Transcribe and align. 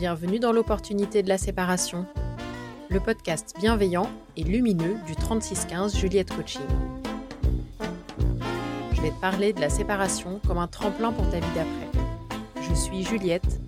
Bienvenue 0.00 0.38
dans 0.38 0.52
l'opportunité 0.52 1.22
de 1.22 1.28
la 1.28 1.36
séparation, 1.36 2.06
le 2.88 3.00
podcast 3.00 3.54
bienveillant 3.60 4.08
et 4.34 4.42
lumineux 4.42 4.96
du 5.06 5.14
3615 5.14 5.94
Juliette 5.94 6.34
Coaching. 6.34 6.62
Je 8.94 9.02
vais 9.02 9.10
te 9.10 9.20
parler 9.20 9.52
de 9.52 9.60
la 9.60 9.68
séparation 9.68 10.40
comme 10.46 10.56
un 10.56 10.68
tremplin 10.68 11.12
pour 11.12 11.28
ta 11.28 11.38
vie 11.38 11.54
d'après. 11.54 12.00
Je 12.62 12.74
suis 12.74 13.04
Juliette, 13.04 13.60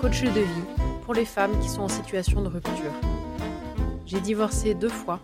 coach 0.00 0.22
de 0.22 0.40
vie 0.40 0.64
pour 1.04 1.12
les 1.12 1.26
femmes 1.26 1.60
qui 1.60 1.68
sont 1.68 1.82
en 1.82 1.88
situation 1.88 2.40
de 2.40 2.48
rupture. 2.48 2.94
J'ai 4.06 4.20
divorcé 4.20 4.72
deux 4.72 4.88
fois 4.88 5.20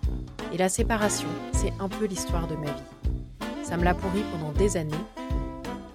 et 0.52 0.58
la 0.58 0.68
séparation, 0.68 1.29
c'est 1.52 1.72
un 1.80 1.88
peu 1.88 2.04
l'histoire 2.04 2.46
de 2.48 2.56
ma 2.56 2.66
vie. 2.66 3.62
Ça 3.62 3.79
me 3.79 3.84
l'a 3.84 3.95
pourri 3.95 4.22
pendant 4.30 4.52
des 4.52 4.77
années. 4.77 4.92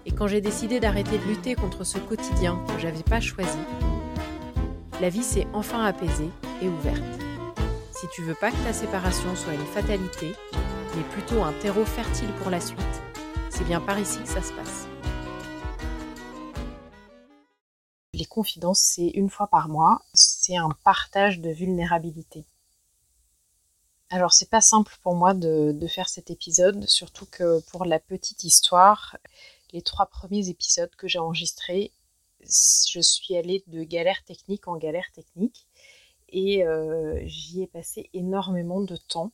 Et 0.08 0.12
quand 0.12 0.26
j'ai 0.26 0.42
décidé 0.42 0.80
d'arrêter 0.80 1.20
de 1.20 1.24
lutter 1.26 1.54
contre 1.54 1.84
ce 1.84 2.00
quotidien 2.00 2.58
que 2.68 2.82
j'avais 2.82 3.04
pas 3.04 3.20
choisi, 3.20 3.60
la 5.02 5.10
vie 5.10 5.24
s'est 5.24 5.48
enfin 5.54 5.84
apaisée 5.84 6.30
et 6.62 6.70
ouverte. 6.70 7.04
Si 7.92 8.08
tu 8.14 8.24
veux 8.24 8.36
pas 8.36 8.52
que 8.52 8.64
ta 8.64 8.72
séparation 8.72 9.36
soit 9.36 9.54
une 9.54 9.66
fatalité, 9.66 10.32
mais 10.96 11.04
plutôt 11.12 11.44
un 11.44 11.54
terreau 11.60 11.84
fertile 11.84 12.32
pour 12.42 12.50
la 12.50 12.62
suite, 12.62 12.80
c'est 13.50 13.66
bien 13.66 13.82
par 13.82 14.00
ici 14.00 14.20
que 14.20 14.30
ça 14.30 14.42
se 14.42 14.54
passe. 14.54 14.88
Les 18.14 18.26
confidences, 18.26 18.80
c'est 18.80 19.08
une 19.08 19.30
fois 19.30 19.48
par 19.48 19.68
mois, 19.68 20.02
c'est 20.14 20.56
un 20.56 20.70
partage 20.86 21.42
de 21.42 21.50
vulnérabilité. 21.50 22.46
Alors 24.10 24.32
c'est 24.32 24.50
pas 24.50 24.62
simple 24.62 24.96
pour 25.02 25.16
moi 25.16 25.34
de, 25.34 25.74
de, 25.74 25.88
faire 25.88 26.08
cet 26.08 26.32
épisode, 26.32 26.88
surtout 26.88 27.26
que 27.26 27.60
pour 27.72 27.84
la 27.84 28.00
petite 28.00 28.46
histoire, 28.46 29.18
les 29.74 29.82
trois 29.82 30.06
premiers 30.06 30.48
épisodes 30.48 30.96
que 30.96 31.08
j'ai 31.08 31.20
enregistrés, 31.20 31.92
je 32.46 33.00
suis 33.00 33.36
allée 33.36 33.64
de 33.68 33.84
galère 33.84 34.24
technique 34.24 34.68
en 34.68 34.78
galère 34.78 35.12
technique 35.14 35.68
et 36.30 36.66
euh, 36.66 37.22
j'y 37.26 37.62
ai 37.62 37.68
passé 37.68 38.10
énormément 38.14 38.82
de 38.82 38.96
temps 38.96 39.32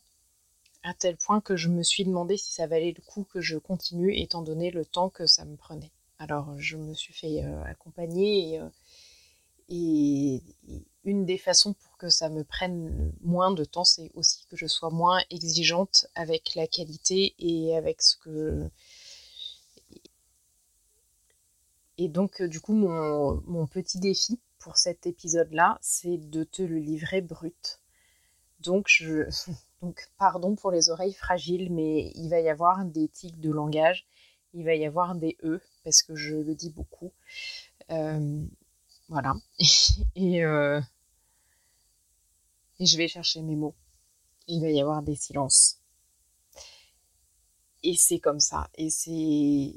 à 0.84 0.94
tel 0.94 1.17
point 1.17 1.42
que 1.42 1.56
je 1.56 1.70
me 1.70 1.84
suis 1.84 2.06
demandé 2.06 2.38
si 2.38 2.54
ça 2.54 2.67
valait 2.67 2.94
le 2.95 3.02
coup 3.04 3.23
que 3.23 3.42
je 3.42 3.58
continue 3.58 4.16
étant 4.17 4.42
donné 4.42 4.72
le 4.72 4.86
temps 4.86 5.09
que 5.09 5.26
ça 5.26 5.45
me 5.45 5.56
prenait. 5.56 5.92
Alors 6.17 6.58
je 6.58 6.78
me 6.78 6.94
suis 6.94 7.14
fait 7.14 7.44
euh, 7.44 7.64
accompagner 7.64 8.59
euh, 8.59 8.70
et, 9.70 10.42
une 11.04 11.26
des 11.26 11.38
façons 11.38 11.73
pour 11.73 11.98
que 11.98 12.09
ça 12.09 12.30
me 12.30 12.44
prenne 12.44 13.12
moins 13.22 13.52
de 13.52 13.64
temps, 13.64 13.84
c'est 13.84 14.12
aussi 14.14 14.45
que 14.45 14.56
je 14.56 14.67
sois 14.67 14.92
moins 14.92 15.20
exigeante 15.32 16.06
avec 16.14 16.54
la 16.54 16.67
qualité 16.67 17.34
et 17.39 17.76
avec 17.76 18.04
ce 18.04 18.17
que 18.17 18.70
Et 22.02 22.08
donc, 22.08 22.42
euh, 22.42 22.48
du 22.48 22.60
coup, 22.60 22.74
mon, 22.74 23.68
petit 23.68 24.00
défi 24.00 24.40
pour 24.58 24.78
cet 24.78 25.06
épisode-là, 25.06 25.78
c'est 25.82 26.18
de 26.18 26.44
te 26.44 26.64
le 26.64 26.80
livrer 26.80 27.22
brut. 27.22 27.80
Donc, 28.60 28.88
je, 28.88 29.30
donc, 29.84 30.10
pardon 30.18 30.56
pour 30.56 30.72
les 30.72 30.90
oreilles 30.90 31.14
fragiles, 31.14 31.72
mais 31.72 32.12
il 32.16 32.28
va 32.30 32.40
y 32.40 32.50
avoir 32.50 32.86
des 32.86 33.08
tics 33.08 33.40
de 33.40 33.52
langage, 33.52 34.08
il 34.56 34.66
va 34.66 34.74
y 34.74 34.84
avoir 34.84 35.14
des 35.14 35.38
E, 35.44 35.62
parce 35.84 36.02
que 36.02 36.16
je 36.16 36.38
le 36.38 36.56
dis 36.56 36.72
beaucoup. 36.72 37.14
Euh, 37.92 38.44
voilà. 39.08 39.36
et, 40.16 40.44
euh, 40.44 40.82
je 42.80 42.98
vais 42.98 43.08
chercher 43.08 43.44
mes 43.44 43.56
mots. 43.56 43.76
Il 44.48 44.60
va 44.60 44.72
y 44.72 44.82
avoir 44.82 45.04
des 45.04 45.16
silences. 45.16 45.80
Et 47.84 47.94
c'est 47.96 48.20
comme 48.20 48.40
ça. 48.40 48.72
Et 48.74 48.90
c'est. 48.90 49.76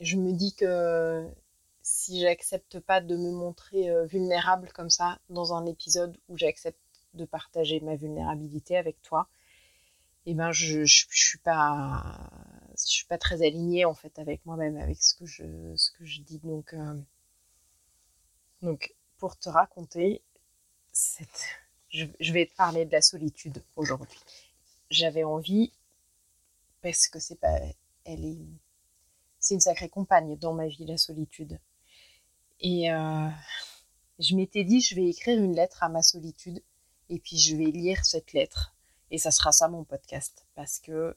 Je 0.00 0.16
me 0.16 0.32
dis 0.32 0.54
que 0.54 1.28
si 1.82 2.20
j'accepte 2.20 2.80
pas 2.80 3.00
de 3.00 3.16
me 3.16 3.30
montrer 3.30 3.90
euh, 3.90 4.06
vulnérable 4.06 4.70
comme 4.72 4.90
ça 4.90 5.18
dans 5.28 5.54
un 5.54 5.66
épisode 5.66 6.16
où 6.28 6.36
j'accepte 6.36 6.78
de 7.14 7.24
partager 7.24 7.80
ma 7.80 7.96
vulnérabilité 7.96 8.76
avec 8.76 9.00
toi, 9.02 9.28
eh 10.26 10.34
ben 10.34 10.50
je, 10.52 10.84
suis 10.84 11.38
pas 11.38 13.18
très 13.20 13.42
alignée 13.42 13.84
en 13.84 13.94
fait 13.94 14.18
avec 14.18 14.44
moi-même 14.46 14.76
avec 14.78 14.96
ce 15.00 15.14
que 15.14 15.26
je 15.26 16.20
dis. 16.22 16.38
Donc 16.38 16.72
euh, 16.72 16.94
donc 18.62 18.94
pour 19.18 19.36
te 19.38 19.48
raconter 19.48 20.22
je 21.90 22.32
vais 22.32 22.46
te 22.46 22.56
parler 22.56 22.84
de 22.84 22.92
la 22.92 23.02
solitude 23.02 23.62
aujourd'hui. 23.76 24.20
J'avais 24.90 25.24
envie 25.24 25.72
parce 26.82 27.08
que 27.08 27.18
c'est 27.18 27.38
pas 27.38 27.58
elle 28.04 28.24
est 28.24 28.46
c'est 29.44 29.52
une 29.52 29.60
sacrée 29.60 29.90
compagne 29.90 30.38
dans 30.38 30.54
ma 30.54 30.66
vie, 30.68 30.86
la 30.86 30.96
solitude. 30.96 31.60
Et 32.60 32.90
euh, 32.90 33.28
je 34.18 34.34
m'étais 34.34 34.64
dit, 34.64 34.80
je 34.80 34.94
vais 34.94 35.06
écrire 35.06 35.38
une 35.38 35.54
lettre 35.54 35.82
à 35.82 35.90
ma 35.90 36.00
solitude, 36.00 36.62
et 37.10 37.18
puis 37.18 37.36
je 37.36 37.54
vais 37.54 37.66
lire 37.66 38.06
cette 38.06 38.32
lettre, 38.32 38.74
et 39.10 39.18
ça 39.18 39.30
sera 39.30 39.52
ça 39.52 39.68
mon 39.68 39.84
podcast, 39.84 40.46
parce 40.54 40.78
que 40.78 41.14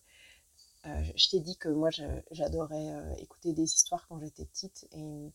euh, 0.86 1.04
je 1.16 1.30
t'ai 1.30 1.40
dit 1.40 1.56
que 1.56 1.70
moi 1.70 1.90
j'adorais 2.32 2.90
euh, 2.90 3.16
écouter 3.16 3.54
des 3.54 3.64
histoires 3.64 4.06
quand 4.10 4.20
j'étais 4.20 4.44
petite, 4.44 4.90
et 4.92 5.32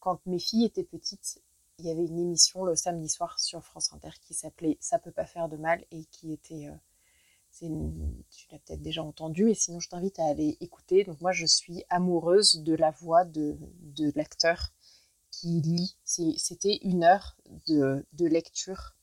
quand 0.00 0.24
mes 0.24 0.38
filles 0.38 0.64
étaient 0.64 0.82
petites, 0.82 1.42
il 1.78 1.84
y 1.84 1.90
avait 1.90 2.06
une 2.06 2.18
émission 2.18 2.64
le 2.64 2.74
samedi 2.74 3.10
soir 3.10 3.38
sur 3.38 3.62
France 3.62 3.92
Inter 3.92 4.12
qui 4.22 4.32
s'appelait 4.32 4.78
Ça 4.80 4.98
peut 4.98 5.12
pas 5.12 5.26
faire 5.26 5.50
de 5.50 5.58
mal, 5.58 5.84
et 5.90 6.06
qui 6.06 6.32
était 6.32 6.70
tu 7.58 8.46
l'as 8.50 8.58
peut-être 8.58 8.82
déjà 8.82 9.02
entendu, 9.02 9.44
mais 9.44 9.54
sinon 9.54 9.80
je 9.80 9.88
t'invite 9.88 10.18
à 10.18 10.26
aller 10.26 10.56
écouter. 10.60 11.04
Donc 11.04 11.20
moi 11.20 11.32
je 11.32 11.46
suis 11.46 11.84
amoureuse 11.88 12.62
de 12.62 12.74
la 12.74 12.90
voix 12.90 13.24
de, 13.24 13.56
de 13.82 14.12
l'acteur 14.16 14.72
qui 15.30 15.60
lit. 15.60 15.96
C'était 16.04 16.78
une 16.82 17.04
heure 17.04 17.36
de, 17.66 18.04
de, 18.12 18.26
lecture 18.26 18.94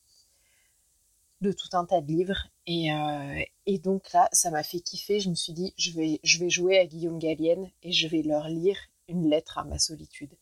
de 1.42 1.52
tout 1.52 1.70
un 1.74 1.86
tas 1.86 2.02
de 2.02 2.08
livres. 2.08 2.48
Et, 2.68 2.94
euh, 2.94 3.44
et 3.66 3.80
donc 3.80 4.12
là, 4.14 4.30
ça 4.32 4.52
m'a 4.52 4.64
fait 4.64 4.80
kiffer. 4.80 5.20
Je 5.20 5.30
me 5.30 5.36
suis 5.36 5.54
dit, 5.54 5.74
je 5.78 5.92
vais, 5.92 6.20
je 6.24 6.40
vais 6.40 6.50
jouer 6.50 6.78
à 6.78 6.86
Guillaume 6.86 7.20
Gallienne 7.20 7.70
et 7.84 7.92
je 7.92 8.08
vais 8.08 8.22
leur 8.22 8.48
lire 8.48 8.78
une 9.08 9.30
lettre 9.30 9.58
à 9.58 9.64
ma 9.64 9.80
solitude. 9.80 10.34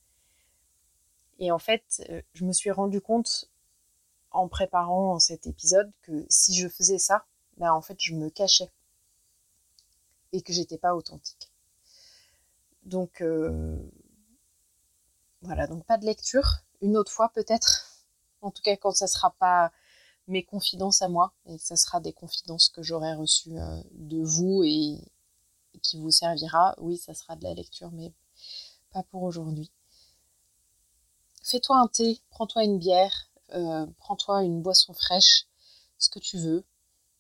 Et 1.40 1.52
en 1.52 1.60
fait, 1.60 2.04
euh, 2.10 2.22
je 2.34 2.46
me 2.46 2.52
suis 2.52 2.72
rendu 2.72 3.02
compte 3.02 3.50
en 4.32 4.48
préparant 4.48 5.20
cet 5.20 5.48
épisode 5.48 5.92
que 6.02 6.26
si 6.30 6.54
je 6.54 6.68
faisais 6.68 7.00
ça, 7.00 7.26
ben, 7.60 7.72
en 7.74 7.82
fait 7.82 7.98
je 8.00 8.16
me 8.16 8.30
cachais 8.30 8.72
et 10.32 10.42
que 10.42 10.54
j'étais 10.54 10.78
pas 10.78 10.96
authentique. 10.96 11.52
Donc 12.84 13.22
euh, 13.22 13.78
voilà, 15.42 15.68
donc 15.68 15.86
pas 15.86 15.98
de 15.98 16.06
lecture, 16.06 16.60
une 16.82 16.98
autre 16.98 17.12
fois 17.12 17.30
peut-être. 17.30 17.86
En 18.42 18.52
tout 18.52 18.62
cas 18.62 18.76
quand 18.78 18.92
ça 18.92 19.08
sera 19.08 19.32
pas 19.32 19.72
mes 20.28 20.44
confidences 20.44 21.02
à 21.02 21.10
moi 21.10 21.34
et 21.48 21.58
que 21.58 21.64
ça 21.64 21.76
sera 21.76 22.00
des 22.00 22.14
confidences 22.14 22.70
que 22.70 22.84
j'aurai 22.84 23.14
reçues 23.14 23.58
euh, 23.58 23.82
de 23.94 24.22
vous 24.24 24.64
et, 24.64 25.00
qui 25.82 25.98
vous 25.98 26.12
servira, 26.12 26.76
oui, 26.80 26.98
ça 26.98 27.14
sera 27.14 27.36
de 27.36 27.44
la 27.44 27.54
lecture, 27.54 27.92
mais 27.92 28.14
pas 28.92 29.04
pour 29.04 29.24
aujourd'hui. 29.24 29.72
Fais-toi 31.42 31.78
un 31.78 31.88
thé, 31.88 32.20
prends-toi 32.30 32.66
une 32.66 32.80
bière, 32.80 33.30
euh, 33.54 33.86
prends-toi 33.98 34.44
une 34.44 34.62
boisson 34.62 34.94
fraîche, 34.94 35.48
ce 35.98 36.10
que 36.10 36.20
tu 36.20 36.38
veux, 36.38 36.66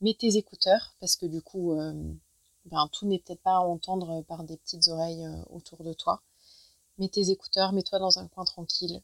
mets 0.01 0.13
tes 0.13 0.37
écouteurs 0.37 0.95
parce 0.99 1.15
que 1.15 1.25
du 1.25 1.41
coup, 1.41 1.73
euh, 1.73 1.93
ben, 2.65 2.87
tout 2.91 3.05
n'est 3.05 3.19
peut-être 3.19 3.41
pas 3.41 3.55
à 3.55 3.59
entendre 3.59 4.21
par 4.23 4.43
des 4.43 4.57
petites 4.57 4.87
oreilles 4.87 5.25
euh, 5.25 5.43
autour 5.49 5.83
de 5.83 5.93
toi. 5.93 6.21
Mets 6.97 7.09
tes 7.09 7.29
écouteurs, 7.29 7.73
mets-toi 7.73 7.99
dans 7.99 8.19
un 8.19 8.27
coin 8.27 8.45
tranquille, 8.45 9.01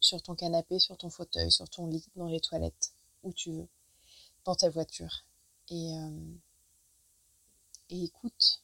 sur 0.00 0.22
ton 0.22 0.34
canapé, 0.34 0.78
sur 0.78 0.96
ton 0.96 1.10
fauteuil, 1.10 1.50
sur 1.50 1.68
ton 1.68 1.86
lit, 1.86 2.04
dans 2.16 2.26
les 2.26 2.40
toilettes, 2.40 2.92
où 3.22 3.32
tu 3.32 3.52
veux, 3.52 3.68
dans 4.44 4.54
ta 4.54 4.68
voiture. 4.70 5.24
Et, 5.70 5.96
euh, 5.96 6.34
écoute. 7.90 8.62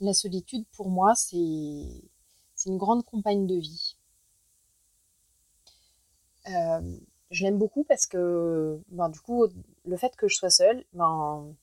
La 0.00 0.14
solitude, 0.14 0.64
pour 0.72 0.90
moi, 0.90 1.14
c'est 1.14 1.36
une 1.36 2.76
grande 2.76 3.04
compagne 3.04 3.46
de 3.46 3.54
vie. 3.54 3.96
Je 7.32 7.44
l'aime 7.44 7.58
beaucoup 7.58 7.84
parce 7.84 8.06
que 8.06 8.80
ben, 8.88 9.08
du 9.08 9.20
coup, 9.20 9.46
le 9.84 9.96
fait 9.96 10.14
que 10.16 10.28
je 10.28 10.36
sois 10.36 10.50
seule, 10.50 10.84
ben, 10.92 11.54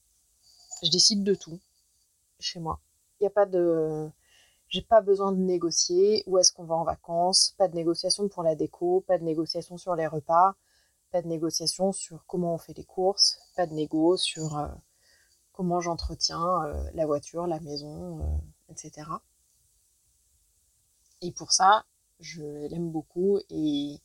je 0.83 0.89
décide 0.89 1.24
de 1.24 1.36
tout 1.36 1.60
chez 2.39 2.60
moi. 2.60 2.80
Il 3.19 3.24
n'y 3.24 3.27
a 3.27 3.31
pas 3.31 3.45
de. 3.45 4.10
J'ai 4.68 4.81
pas 4.81 5.01
besoin 5.01 5.31
de 5.31 5.39
négocier 5.39 6.24
où 6.27 6.38
est-ce 6.38 6.51
qu'on 6.54 6.63
va 6.63 6.75
en 6.75 6.83
vacances, 6.83 7.56
pas 7.57 7.68
de 7.68 7.75
négociation 7.75 8.27
pour 8.30 8.44
la 8.44 8.56
déco, 8.56 9.04
pas 9.07 9.18
de 9.18 9.24
négociation 9.24 9.77
sur 9.77 9.95
les 9.95 10.07
repas, 10.07 10.56
pas 11.12 11.21
de 11.21 11.27
négociation 11.27 11.92
sur 11.92 12.25
comment 12.27 12.54
on 12.54 12.57
fait 12.60 12.77
les 12.77 12.83
courses, 12.83 13.39
pas 13.56 13.65
de 13.65 13.74
négo 13.74 14.15
sur 14.18 14.57
euh, 14.57 14.68
comment 15.54 15.81
j'entretiens 15.81 16.63
euh, 16.65 16.89
la 16.94 17.06
voiture, 17.07 17.48
la 17.48 17.60
maison, 17.60 18.19
euh, 18.19 18.72
etc. 18.72 19.10
Et 21.22 21.31
pour 21.31 21.51
ça, 21.51 21.86
je 22.19 22.44
l'aime 22.68 22.92
beaucoup 22.92 23.39
et 23.50 24.00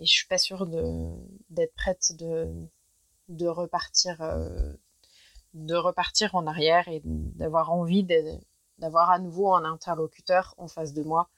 et 0.00 0.06
je 0.06 0.10
suis 0.10 0.26
pas 0.26 0.38
sûre 0.38 0.66
d'être 1.50 1.74
prête 1.74 2.12
de, 2.18 2.50
de 3.28 3.46
repartir 3.46 4.20
euh, 4.22 4.72
de 5.54 5.74
repartir 5.76 6.34
en 6.34 6.46
arrière 6.46 6.88
et 6.88 7.00
d'avoir 7.04 7.72
envie 7.72 8.06
d'avoir 8.78 9.10
à 9.10 9.18
nouveau 9.18 9.54
un 9.54 9.64
interlocuteur 9.64 10.54
en 10.58 10.66
face 10.68 10.92
de 10.92 11.02
moi 11.02 11.28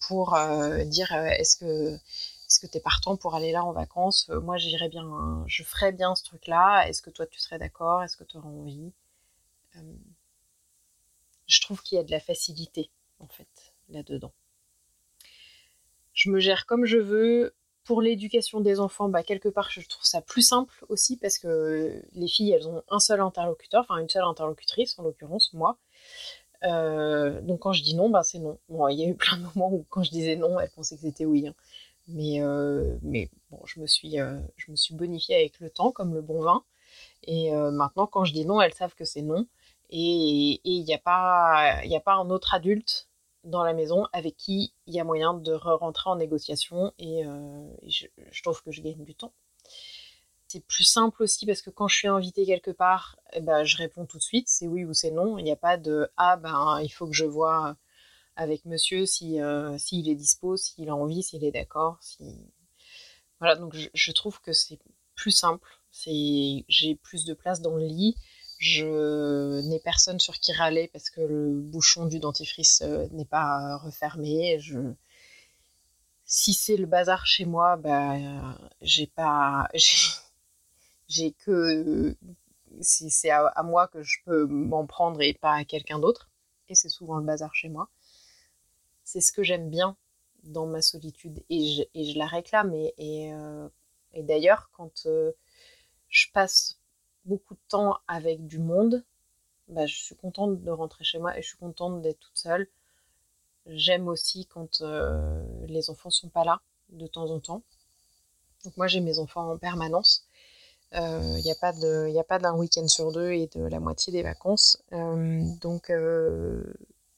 pour 0.00 0.36
dire 0.86 1.12
est-ce 1.12 1.56
que 1.56 1.98
est-ce 2.46 2.60
que 2.60 2.66
tu 2.66 2.76
es 2.78 2.80
partant 2.80 3.16
pour 3.16 3.34
aller 3.34 3.52
là 3.52 3.64
en 3.64 3.72
vacances? 3.72 4.28
Moi, 4.28 4.58
bien, 4.88 5.44
je 5.46 5.64
ferais 5.64 5.92
bien 5.92 6.14
ce 6.14 6.22
truc-là. 6.24 6.86
Est-ce 6.88 7.02
que 7.02 7.10
toi, 7.10 7.26
tu 7.26 7.40
serais 7.40 7.58
d'accord? 7.58 8.02
Est-ce 8.02 8.16
que 8.16 8.24
tu 8.24 8.36
auras 8.36 8.48
envie 8.48 8.92
Je 11.46 11.60
trouve 11.60 11.82
qu'il 11.82 11.96
y 11.96 12.00
a 12.00 12.04
de 12.04 12.10
la 12.10 12.20
facilité, 12.20 12.90
en 13.18 13.28
fait, 13.28 13.74
là-dedans. 13.88 14.32
Je 16.12 16.30
me 16.30 16.38
gère 16.38 16.66
comme 16.66 16.84
je 16.84 16.98
veux. 16.98 17.54
Pour 17.84 18.00
l'éducation 18.00 18.60
des 18.60 18.80
enfants, 18.80 19.08
bah, 19.08 19.22
quelque 19.22 19.48
part, 19.48 19.70
je 19.70 19.86
trouve 19.86 20.04
ça 20.04 20.22
plus 20.22 20.42
simple 20.42 20.84
aussi 20.88 21.16
parce 21.16 21.38
que 21.38 22.02
les 22.14 22.28
filles, 22.28 22.52
elles 22.52 22.66
ont 22.66 22.82
un 22.88 22.98
seul 22.98 23.20
interlocuteur, 23.20 23.84
enfin 23.88 24.00
une 24.00 24.08
seule 24.08 24.24
interlocutrice, 24.24 24.98
en 24.98 25.02
l'occurrence, 25.02 25.52
moi. 25.52 25.76
Euh, 26.64 27.40
donc 27.42 27.60
quand 27.60 27.72
je 27.72 27.82
dis 27.82 27.94
non, 27.94 28.08
bah, 28.10 28.22
c'est 28.22 28.38
non. 28.38 28.58
Bon, 28.68 28.88
il 28.88 28.98
y 28.98 29.04
a 29.04 29.08
eu 29.08 29.14
plein 29.14 29.36
de 29.36 29.42
moments 29.42 29.72
où 29.72 29.84
quand 29.90 30.02
je 30.02 30.10
disais 30.10 30.36
non, 30.36 30.58
elles 30.58 30.70
pensaient 30.70 30.96
que 30.96 31.02
c'était 31.02 31.26
oui. 31.26 31.46
Hein. 31.46 31.54
Mais, 32.08 32.42
euh, 32.42 32.96
mais 33.02 33.30
bon, 33.50 33.60
je 33.66 33.80
me, 33.80 33.86
suis, 33.86 34.20
euh, 34.20 34.38
je 34.56 34.70
me 34.70 34.76
suis 34.76 34.94
bonifiée 34.94 35.36
avec 35.36 35.60
le 35.60 35.70
temps, 35.70 35.92
comme 35.92 36.14
le 36.14 36.22
bon 36.22 36.40
vin. 36.40 36.64
Et 37.26 37.52
maintenant, 37.52 38.06
quand 38.06 38.24
je 38.24 38.32
dis 38.32 38.44
non, 38.46 38.60
elles 38.60 38.74
savent 38.74 38.94
que 38.94 39.04
c'est 39.04 39.22
non. 39.22 39.46
Et 39.90 40.60
il 40.64 40.84
n'y 40.84 40.94
a, 40.94 40.98
a 40.98 42.00
pas 42.00 42.14
un 42.14 42.30
autre 42.30 42.54
adulte 42.54 43.08
dans 43.44 43.62
la 43.62 43.74
maison 43.74 44.06
avec 44.12 44.36
qui 44.36 44.74
il 44.86 44.94
y 44.94 45.00
a 45.00 45.04
moyen 45.04 45.34
de 45.34 45.52
re-rentrer 45.52 46.10
en 46.10 46.16
négociation 46.16 46.92
et, 46.98 47.24
euh, 47.24 47.68
je, 47.86 48.06
trouve 48.42 48.62
que 48.62 48.72
je 48.72 48.82
gagne 48.82 49.04
du 49.04 49.14
temps. 49.14 49.32
C'est 50.48 50.64
plus 50.64 50.84
simple 50.84 51.22
aussi 51.22 51.46
parce 51.46 51.62
que 51.62 51.70
quand 51.70 51.88
je 51.88 51.96
suis 51.96 52.08
invitée 52.08 52.46
quelque 52.46 52.70
part, 52.70 53.16
eh 53.32 53.40
ben, 53.40 53.64
je 53.64 53.76
réponds 53.76 54.06
tout 54.06 54.18
de 54.18 54.22
suite, 54.22 54.48
c'est 54.48 54.66
oui 54.66 54.84
ou 54.84 54.94
c'est 54.94 55.10
non. 55.10 55.38
Il 55.38 55.44
n'y 55.44 55.52
a 55.52 55.56
pas 55.56 55.76
de 55.76 56.08
ah 56.16 56.36
ben 56.36 56.80
il 56.82 56.90
faut 56.90 57.06
que 57.06 57.12
je 57.12 57.24
vois 57.24 57.76
avec 58.36 58.64
monsieur 58.64 59.06
si 59.06 59.40
euh, 59.40 59.76
s'il 59.78 60.08
est 60.08 60.14
dispo, 60.14 60.56
s'il 60.56 60.88
a 60.88 60.96
envie, 60.96 61.22
s'il 61.22 61.44
est 61.44 61.52
d'accord. 61.52 61.98
Si... 62.00 62.24
Voilà, 63.40 63.56
donc 63.56 63.74
je, 63.74 63.88
je 63.92 64.12
trouve 64.12 64.40
que 64.40 64.52
c'est 64.52 64.78
plus 65.14 65.32
simple. 65.32 65.80
J'ai 65.92 66.96
plus 67.02 67.24
de 67.24 67.34
place 67.34 67.60
dans 67.60 67.76
le 67.76 67.86
lit 67.86 68.16
je 68.58 69.60
n'ai 69.62 69.78
personne 69.80 70.20
sur 70.20 70.34
qui 70.34 70.52
râler 70.52 70.88
parce 70.88 71.10
que 71.10 71.20
le 71.20 71.60
bouchon 71.60 72.06
du 72.06 72.18
dentifrice 72.18 72.82
euh, 72.82 73.06
n'est 73.12 73.24
pas 73.24 73.76
refermé. 73.78 74.58
Je... 74.60 74.78
Si 76.24 76.54
c'est 76.54 76.76
le 76.76 76.86
bazar 76.86 77.26
chez 77.26 77.44
moi, 77.44 77.76
bah, 77.76 78.16
j'ai 78.80 79.06
pas. 79.06 79.68
J'ai 81.08 81.32
que. 81.32 82.16
C'est 82.80 83.30
à, 83.30 83.62
moi 83.62 83.86
que 83.88 84.02
je 84.02 84.18
peux 84.24 84.46
m'en 84.46 84.86
prendre 84.86 85.20
et 85.20 85.34
pas 85.34 85.54
à 85.54 85.64
quelqu'un 85.64 85.98
d'autre. 85.98 86.30
Et 86.68 86.74
c'est 86.74 86.88
souvent 86.88 87.18
le 87.18 87.24
bazar 87.24 87.54
chez 87.54 87.68
moi. 87.68 87.88
C'est 89.04 89.20
ce 89.20 89.32
que 89.32 89.42
j'aime 89.42 89.70
bien 89.70 89.96
dans 90.44 90.66
ma 90.66 90.82
solitude 90.82 91.42
et 91.50 91.74
je, 91.74 91.82
et 91.94 92.10
je 92.10 92.18
la 92.18 92.26
réclame. 92.26 92.74
Et, 92.74 92.94
et, 92.98 93.32
euh, 93.34 93.68
d'ailleurs, 94.16 94.70
quand 94.72 95.06
euh, 95.06 95.32
je 96.08 96.26
passe 96.32 96.78
beaucoup 97.24 97.54
de 97.54 97.60
temps 97.68 97.98
avec 98.06 98.46
du 98.46 98.58
monde, 98.58 99.04
bah, 99.68 99.86
je 99.86 99.94
suis 99.94 100.14
contente 100.14 100.62
de 100.62 100.70
rentrer 100.70 101.04
chez 101.04 101.18
moi 101.18 101.36
et 101.38 101.42
je 101.42 101.48
suis 101.48 101.56
contente 101.56 102.02
d'être 102.02 102.20
toute 102.20 102.36
seule. 102.36 102.68
J'aime 103.66 104.08
aussi 104.08 104.46
quand 104.46 104.82
euh, 104.82 105.42
les 105.66 105.88
enfants 105.88 106.10
sont 106.10 106.28
pas 106.28 106.44
là 106.44 106.60
de 106.90 107.06
temps 107.06 107.30
en 107.30 107.40
temps. 107.40 107.62
Donc 108.64 108.76
moi 108.76 108.86
j'ai 108.86 109.00
mes 109.00 109.18
enfants 109.18 109.50
en 109.50 109.58
permanence. 109.58 110.26
Il 110.92 110.98
euh, 111.00 111.40
n'y 111.40 111.50
a 111.50 112.24
pas 112.24 112.38
d'un 112.38 112.56
week-end 112.56 112.86
sur 112.86 113.10
deux 113.10 113.32
et 113.32 113.48
de 113.48 113.62
la 113.62 113.80
moitié 113.80 114.12
des 114.12 114.22
vacances. 114.22 114.82
Euh, 114.92 115.42
donc 115.60 115.90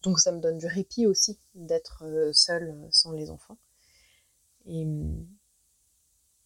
donc 0.03 0.21
ça 0.21 0.31
me 0.31 0.41
donne 0.41 0.59
du 0.59 0.67
répit 0.67 1.07
aussi 1.07 1.37
d'être 1.55 2.31
seule 2.33 2.75
sans 2.91 3.13
les 3.13 3.31
enfants. 3.31 3.59
Et 4.67 4.87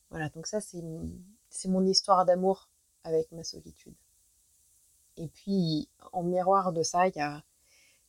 voilà 0.09 0.31
donc 0.31 0.47
ça 0.47 0.61
c'est 0.61 1.69
mon 1.69 1.87
histoire 1.87 2.25
d'amour 2.25 2.70
avec 3.05 3.31
ma 3.33 3.45
solitude. 3.45 3.95
Et 5.17 5.29
puis, 5.29 5.89
en 6.13 6.23
miroir 6.23 6.73
de 6.73 6.83
ça, 6.83 7.09
il 7.09 7.15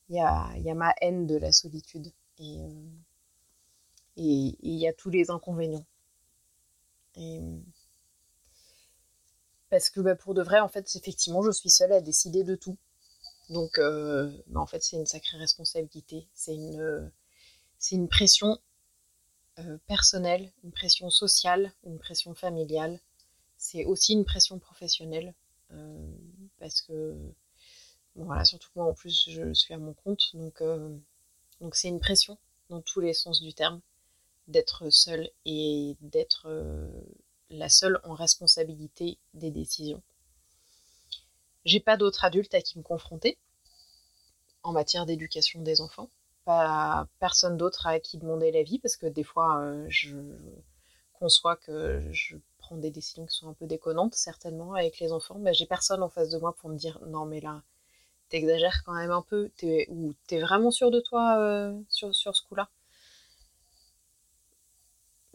y 0.09 0.19
a, 0.19 0.73
ma 0.73 0.93
haine 1.01 1.27
de 1.27 1.35
la 1.35 1.51
solitude. 1.51 2.11
Et 2.39 2.59
euh, 2.61 2.89
il 4.15 4.55
y 4.61 4.87
a 4.87 4.93
tous 4.93 5.09
les 5.09 5.29
inconvénients. 5.29 5.85
Et, 7.15 7.41
parce 9.71 9.89
que 9.89 10.01
bah, 10.01 10.15
pour 10.15 10.33
de 10.33 10.43
vrai, 10.43 10.59
en 10.59 10.67
fait, 10.67 10.95
effectivement, 10.95 11.41
je 11.41 11.51
suis 11.51 11.69
seule 11.69 11.93
à 11.93 12.01
décider 12.01 12.43
de 12.43 12.55
tout. 12.55 12.77
Donc, 13.49 13.79
euh, 13.79 14.31
bah, 14.47 14.59
en 14.59 14.65
fait, 14.65 14.83
c'est 14.83 14.97
une 14.97 15.05
sacrée 15.05 15.37
responsabilité. 15.37 16.27
C'est 16.33 16.55
une, 16.55 18.07
pression 18.07 18.59
euh, 19.59 19.77
personnelle, 19.87 20.51
une 20.63 20.71
pression 20.71 21.09
sociale, 21.09 21.73
une 21.85 21.99
pression 21.99 22.35
familiale 22.35 22.99
c'est 23.61 23.85
aussi 23.85 24.13
une 24.13 24.25
pression 24.25 24.57
professionnelle 24.57 25.35
euh, 25.71 26.11
parce 26.57 26.81
que 26.81 27.15
voilà, 28.15 28.43
surtout 28.43 28.69
moi 28.75 28.85
en 28.85 28.93
plus 28.93 29.29
je 29.29 29.53
suis 29.53 29.75
à 29.75 29.77
mon 29.77 29.93
compte, 29.93 30.31
donc 30.33 30.61
euh, 30.61 30.97
donc 31.61 31.75
c'est 31.75 31.87
une 31.87 31.99
pression 31.99 32.39
dans 32.69 32.81
tous 32.81 33.01
les 33.01 33.13
sens 33.13 33.39
du 33.39 33.53
terme 33.53 33.79
d'être 34.47 34.89
seule 34.89 35.29
et 35.45 35.95
d'être 36.01 36.47
euh, 36.47 36.89
la 37.51 37.69
seule 37.69 38.01
en 38.03 38.15
responsabilité 38.15 39.19
des 39.35 39.51
décisions. 39.51 40.01
J'ai 41.63 41.79
pas 41.79 41.97
d'autres 41.97 42.25
adultes 42.25 42.55
à 42.55 42.61
qui 42.61 42.79
me 42.79 42.83
confronter 42.83 43.37
en 44.63 44.71
matière 44.71 45.05
d'éducation 45.05 45.61
des 45.61 45.81
enfants, 45.81 46.09
pas 46.45 47.07
personne 47.19 47.57
d'autre 47.57 47.85
à 47.85 47.99
qui 47.99 48.17
demander 48.17 48.51
l'avis 48.51 48.79
parce 48.79 48.97
que 48.97 49.05
des 49.05 49.23
fois 49.23 49.63
je 49.87 50.17
conçois 51.13 51.57
que 51.57 52.03
je 52.11 52.37
des 52.77 52.91
décisions 52.91 53.25
qui 53.25 53.35
sont 53.35 53.49
un 53.49 53.53
peu 53.53 53.65
déconnantes, 53.67 54.15
certainement, 54.15 54.73
avec 54.73 54.99
les 54.99 55.11
enfants, 55.11 55.37
mais 55.39 55.53
j'ai 55.53 55.65
personne 55.65 56.03
en 56.03 56.09
face 56.09 56.29
de 56.29 56.37
moi 56.37 56.55
pour 56.55 56.69
me 56.69 56.77
dire 56.77 56.99
non, 57.07 57.25
mais 57.25 57.41
là, 57.41 57.63
t'exagères 58.29 58.83
quand 58.85 58.93
même 58.93 59.11
un 59.11 59.21
peu, 59.21 59.51
ou 59.89 60.13
t'es 60.27 60.39
vraiment 60.39 60.71
sûr 60.71 60.91
de 60.91 60.99
toi 60.99 61.37
euh, 61.39 61.73
sur, 61.89 62.15
sur 62.15 62.35
ce 62.35 62.43
coup-là? 62.47 62.69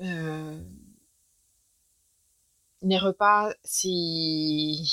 Euh, 0.01 0.61
les 2.83 2.99
repas, 2.99 3.53
si 3.65 4.85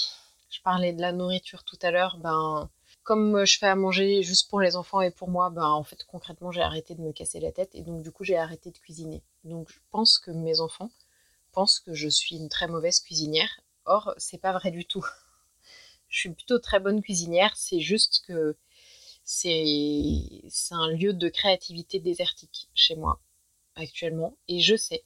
je 0.50 0.62
parlais 0.62 0.94
de 0.94 1.02
la 1.02 1.12
nourriture 1.12 1.64
tout 1.64 1.78
à 1.82 1.92
l'heure, 1.92 2.18
ben 2.18 2.70
comme 3.04 3.44
je 3.46 3.58
fais 3.58 3.68
à 3.68 3.76
manger 3.76 4.24
juste 4.24 4.50
pour 4.50 4.62
les 4.62 4.76
enfants 4.78 5.02
et 5.02 5.12
pour 5.12 5.30
moi, 5.30 5.50
ben 5.50 5.66
en 5.68 5.84
fait 5.84 6.04
concrètement 6.06 6.52
j'ai 6.52 6.62
arrêté 6.62 6.96
de 6.96 7.02
me 7.02 7.12
casser 7.12 7.40
la 7.40 7.52
tête 7.52 7.76
et 7.76 7.82
donc 7.82 8.02
du 8.02 8.12
coup 8.12 8.24
j'ai 8.24 8.38
arrêté 8.38 8.72
de 8.72 8.78
cuisiner. 8.78 9.24
Donc 9.44 9.70
je 9.70 9.80
pense 9.92 10.20
que 10.20 10.32
mes 10.32 10.60
enfants 10.60 10.90
pense 11.54 11.80
que 11.80 11.94
je 11.94 12.10
suis 12.10 12.36
une 12.36 12.50
très 12.50 12.68
mauvaise 12.68 13.00
cuisinière. 13.00 13.62
Or, 13.86 14.14
c'est 14.18 14.38
pas 14.38 14.54
vrai 14.54 14.72
du 14.72 14.86
tout. 14.86 15.06
je 16.10 16.20
suis 16.20 16.32
plutôt 16.32 16.60
très 16.60 16.80
bonne 16.80 17.02
cuisinière, 17.02 17.56
c'est 17.56 17.80
juste 17.80 18.24
que 18.28 18.58
c'est 19.24 20.52
un 20.72 20.90
lieu 20.90 21.14
de 21.14 21.30
créativité 21.30 22.00
désertique 22.00 22.70
chez 22.74 22.96
moi 22.96 23.22
actuellement. 23.76 24.38
Et 24.48 24.60
je 24.60 24.76
sais 24.76 25.04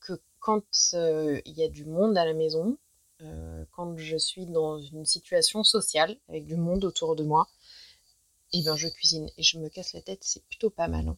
que 0.00 0.20
quand 0.38 0.64
euh, 0.94 1.40
il 1.44 1.54
y 1.54 1.64
a 1.64 1.68
du 1.68 1.84
monde 1.84 2.16
à 2.18 2.24
la 2.24 2.34
maison, 2.34 2.76
euh, 3.22 3.64
quand 3.72 3.96
je 3.96 4.16
suis 4.16 4.46
dans 4.46 4.78
une 4.78 5.06
situation 5.06 5.64
sociale 5.64 6.16
avec 6.28 6.46
du 6.46 6.56
monde 6.56 6.84
autour 6.84 7.16
de 7.16 7.24
moi, 7.24 7.48
et 8.52 8.58
eh 8.58 8.62
bien 8.62 8.76
je 8.76 8.88
cuisine 8.88 9.30
et 9.38 9.42
je 9.42 9.58
me 9.58 9.68
casse 9.68 9.92
la 9.92 10.02
tête, 10.02 10.24
c'est 10.24 10.44
plutôt 10.44 10.70
pas 10.70 10.88
mal. 10.88 11.14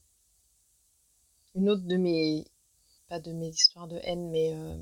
Une 1.55 1.71
autre 1.71 1.83
de 1.83 1.97
mes 1.97 2.47
de 3.21 3.33
mes 3.33 3.49
histoires 3.49 3.89
de 3.89 3.99
haine, 4.03 4.31
mais 4.31 4.55
euh, 4.55 4.77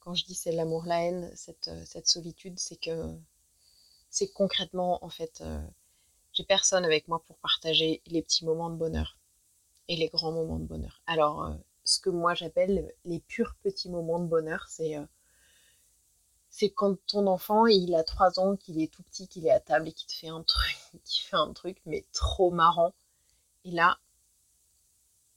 quand 0.00 0.14
je 0.14 0.24
dis 0.24 0.34
c'est 0.34 0.52
l'amour, 0.52 0.84
la 0.86 1.04
haine, 1.04 1.30
cette, 1.34 1.68
euh, 1.68 2.02
solitude, 2.04 2.58
c'est 2.58 2.76
que 2.76 3.14
c'est 4.10 4.32
concrètement, 4.32 5.04
en 5.04 5.08
fait, 5.08 5.40
euh, 5.40 5.60
j'ai 6.32 6.44
personne 6.44 6.84
avec 6.84 7.08
moi 7.08 7.22
pour 7.26 7.36
partager 7.38 8.02
les 8.06 8.22
petits 8.22 8.44
moments 8.44 8.70
de 8.70 8.76
bonheur 8.76 9.18
et 9.88 9.96
les 9.96 10.08
grands 10.08 10.32
moments 10.32 10.58
de 10.58 10.64
bonheur. 10.64 11.02
Alors, 11.06 11.54
ce 11.84 12.00
que 12.00 12.10
moi 12.10 12.34
j'appelle 12.34 12.92
les 13.04 13.20
purs 13.20 13.54
petits 13.62 13.88
moments 13.88 14.20
de 14.20 14.26
bonheur, 14.26 14.66
c'est 14.68 14.96
quand 16.70 16.96
ton 17.06 17.26
enfant 17.26 17.66
il 17.66 17.94
a 17.94 18.04
trois 18.04 18.38
ans, 18.38 18.56
qu'il 18.56 18.80
est 18.80 18.92
tout 18.92 19.02
petit, 19.02 19.28
qu'il 19.28 19.46
est 19.46 19.50
à 19.50 19.60
table 19.60 19.88
et 19.88 19.92
qu'il 19.92 20.06
te 20.06 20.12
fait 20.12 20.28
un 20.28 20.42
truc, 20.42 20.76
qui 21.04 21.22
fait 21.22 21.36
un 21.36 21.52
truc 21.52 21.78
mais 21.86 22.04
trop 22.12 22.50
marrant. 22.50 22.94
Et 23.64 23.72
là, 23.72 23.98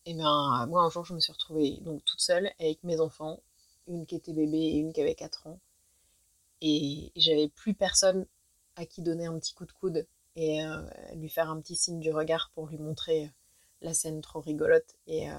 et 0.05 0.13
bien, 0.13 0.65
moi, 0.67 0.83
un 0.83 0.89
jour, 0.89 1.05
je 1.05 1.13
me 1.13 1.19
suis 1.19 1.31
retrouvée 1.31 1.77
donc 1.81 2.03
toute 2.05 2.21
seule 2.21 2.51
avec 2.59 2.83
mes 2.83 2.99
enfants, 2.99 3.39
une 3.87 4.05
qui 4.05 4.15
était 4.15 4.33
bébé 4.33 4.57
et 4.57 4.77
une 4.77 4.93
qui 4.93 5.01
avait 5.01 5.15
4 5.15 5.47
ans. 5.47 5.59
Et 6.61 7.11
j'avais 7.15 7.49
plus 7.49 7.73
personne 7.73 8.25
à 8.75 8.85
qui 8.85 9.01
donner 9.01 9.25
un 9.25 9.37
petit 9.39 9.53
coup 9.53 9.65
de 9.65 9.71
coude 9.71 10.07
et 10.35 10.63
euh, 10.63 10.81
lui 11.15 11.29
faire 11.29 11.49
un 11.49 11.59
petit 11.61 11.75
signe 11.75 11.99
du 11.99 12.11
regard 12.11 12.51
pour 12.55 12.67
lui 12.67 12.77
montrer 12.77 13.31
la 13.81 13.93
scène 13.93 14.21
trop 14.21 14.39
rigolote 14.39 14.95
et, 15.07 15.29
euh, 15.29 15.35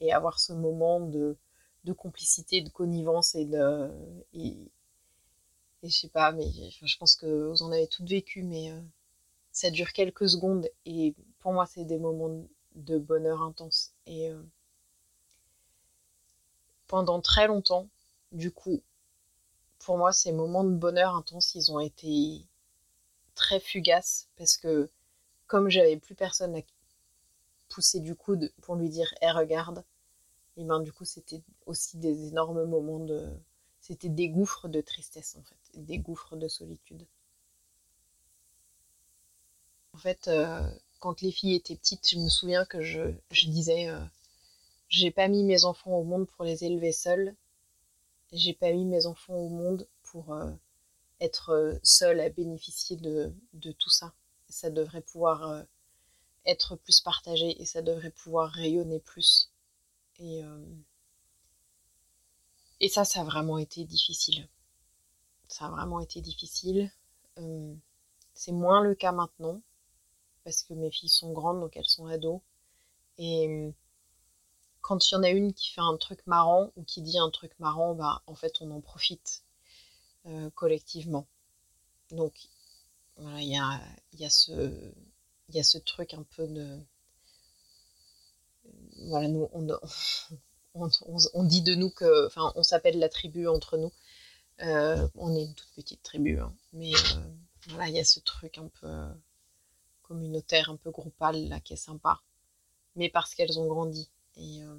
et 0.00 0.12
avoir 0.12 0.38
ce 0.38 0.52
moment 0.52 1.00
de, 1.00 1.36
de, 1.84 1.92
complicité, 1.92 2.60
de 2.62 2.68
connivence 2.68 3.34
et 3.34 3.46
de. 3.46 3.90
Et, 4.34 4.56
je 5.82 5.88
sais 5.88 6.08
pas, 6.08 6.32
mais 6.32 6.46
je 6.50 6.96
pense 6.98 7.16
que 7.16 7.48
vous 7.48 7.62
en 7.62 7.72
avez 7.72 7.86
toutes 7.86 8.08
vécu, 8.08 8.42
mais 8.42 8.72
euh, 8.72 8.80
ça 9.52 9.70
dure 9.70 9.92
quelques 9.92 10.28
secondes 10.28 10.68
et 10.84 11.14
pour 11.40 11.52
moi, 11.52 11.66
c'est 11.66 11.84
des 11.84 11.98
moments 11.98 12.46
de 12.76 12.98
bonheur 12.98 13.42
intense. 13.42 13.92
Et 14.06 14.30
euh, 14.30 14.42
pendant 16.88 17.20
très 17.20 17.46
longtemps, 17.46 17.88
du 18.32 18.50
coup, 18.50 18.82
pour 19.78 19.98
moi, 19.98 20.12
ces 20.12 20.32
moments 20.32 20.64
de 20.64 20.74
bonheur 20.76 21.14
intense, 21.16 21.54
ils 21.54 21.72
ont 21.72 21.80
été 21.80 22.46
très 23.34 23.60
fugaces 23.60 24.28
parce 24.36 24.56
que 24.58 24.90
comme 25.48 25.70
j'avais 25.70 25.98
plus 25.98 26.14
personne 26.16 26.56
à 26.56 26.62
pousser 27.68 28.00
du 28.00 28.16
coude 28.16 28.52
pour 28.60 28.74
lui 28.74 28.88
dire 28.88 29.14
"Eh 29.22 29.30
regarde", 29.30 29.84
et 30.56 30.64
ben 30.64 30.80
du 30.80 30.92
coup, 30.92 31.04
c'était 31.04 31.42
aussi 31.66 31.98
des 31.98 32.28
énormes 32.28 32.64
moments 32.64 33.00
de 33.00 33.30
c'était 33.80 34.08
des 34.10 34.28
gouffres 34.30 34.68
de 34.68 34.80
tristesse 34.80 35.36
en 35.36 35.42
fait, 35.44 35.80
des 35.80 35.98
gouffres 35.98 36.36
de 36.36 36.48
solitude. 36.48 37.06
En 39.92 39.98
fait, 39.98 40.28
euh, 40.28 40.62
quand 41.06 41.20
les 41.20 41.30
filles 41.30 41.54
étaient 41.54 41.76
petites, 41.76 42.10
je 42.10 42.18
me 42.18 42.28
souviens 42.28 42.64
que 42.64 42.82
je, 42.82 43.12
disais 43.30 43.88
euh, 43.88 44.04
j'ai 44.88 45.12
pas 45.12 45.28
mis 45.28 45.44
mes 45.44 45.64
enfants 45.64 45.92
au 45.92 46.02
monde 46.02 46.26
pour 46.26 46.44
les 46.44 46.64
élever 46.64 46.90
seuls. 46.90 47.36
J'ai 48.32 48.54
pas 48.54 48.72
mis 48.72 48.84
mes 48.84 49.06
enfants 49.06 49.36
au 49.36 49.48
monde 49.48 49.86
pour 50.02 50.32
euh, 50.32 50.50
être 51.20 51.50
euh, 51.50 51.78
seule 51.84 52.18
à 52.18 52.28
bénéficier 52.28 52.96
de, 52.96 53.32
tout 53.78 53.88
ça. 53.88 54.14
Ça 54.48 54.68
devrait 54.68 55.00
pouvoir 55.00 55.64
être 56.44 56.74
plus 56.74 57.00
partagé 57.00 57.62
et 57.62 57.64
ça 57.64 57.82
devrait 57.82 58.10
pouvoir 58.10 58.50
rayonner 58.50 58.98
plus. 58.98 59.52
Et, 60.18 60.42
et 62.80 62.88
ça, 62.88 63.04
ça 63.04 63.20
a 63.20 63.24
vraiment 63.24 63.58
été 63.58 63.84
difficile. 63.84 64.48
Ça 65.46 65.66
a 65.66 65.70
vraiment 65.70 66.00
été 66.00 66.20
difficile. 66.20 66.90
c'est 68.34 68.52
moins 68.52 68.82
le 68.82 68.96
cas 68.96 69.12
maintenant 69.12 69.60
parce 70.46 70.62
que 70.62 70.74
mes 70.74 70.92
filles 70.92 71.08
sont 71.08 71.32
grandes, 71.32 71.58
donc 71.58 71.76
elles 71.76 71.88
sont 71.88 72.06
ados. 72.06 72.40
Et 73.18 73.48
hum, 73.48 73.72
quand 74.80 75.10
il 75.10 75.14
y 75.14 75.16
en 75.16 75.24
a 75.24 75.30
une 75.30 75.52
qui 75.52 75.72
fait 75.72 75.80
un 75.80 75.96
truc 75.96 76.24
marrant 76.28 76.70
ou 76.76 76.84
qui 76.84 77.02
dit 77.02 77.18
un 77.18 77.30
truc 77.30 77.50
marrant, 77.58 77.94
bah, 77.94 78.22
en 78.28 78.36
fait, 78.36 78.54
on 78.60 78.70
en 78.70 78.80
profite 78.80 79.42
euh, 80.26 80.48
collectivement. 80.54 81.26
Donc, 82.12 82.48
voilà, 83.16 83.40
il 83.40 83.48
y 83.48 83.58
a, 83.58 83.80
y, 84.12 84.24
a 84.24 84.30
ce, 84.30 84.92
y 85.50 85.58
a 85.58 85.64
ce 85.64 85.78
truc 85.78 86.14
un 86.14 86.22
peu 86.36 86.46
de. 86.46 86.78
Voilà, 89.08 89.26
nous, 89.26 89.48
on, 90.74 90.88
on, 91.34 91.42
dit 91.42 91.62
de 91.62 91.74
nous 91.74 91.90
que. 91.90 92.28
Enfin, 92.28 92.52
on 92.54 92.62
s'appelle 92.62 93.00
la 93.00 93.08
tribu 93.08 93.48
entre 93.48 93.78
nous. 93.78 93.92
Euh, 94.60 95.08
on 95.16 95.34
est 95.34 95.42
une 95.42 95.54
toute 95.54 95.74
petite 95.74 96.04
tribu, 96.04 96.38
hein. 96.38 96.54
mais 96.72 96.94
euh, 96.94 97.34
voilà, 97.70 97.88
il 97.88 97.96
y 97.96 97.98
a 97.98 98.04
ce 98.04 98.20
truc 98.20 98.58
un 98.58 98.68
peu 98.80 98.86
communautaire, 100.08 100.70
un 100.70 100.76
peu 100.76 100.90
groupale, 100.90 101.48
là, 101.48 101.60
qui 101.60 101.72
est 101.74 101.76
sympa. 101.76 102.22
Mais 102.94 103.08
parce 103.08 103.34
qu'elles 103.34 103.58
ont 103.58 103.66
grandi. 103.66 104.10
Et 104.36 104.62
euh, 104.62 104.76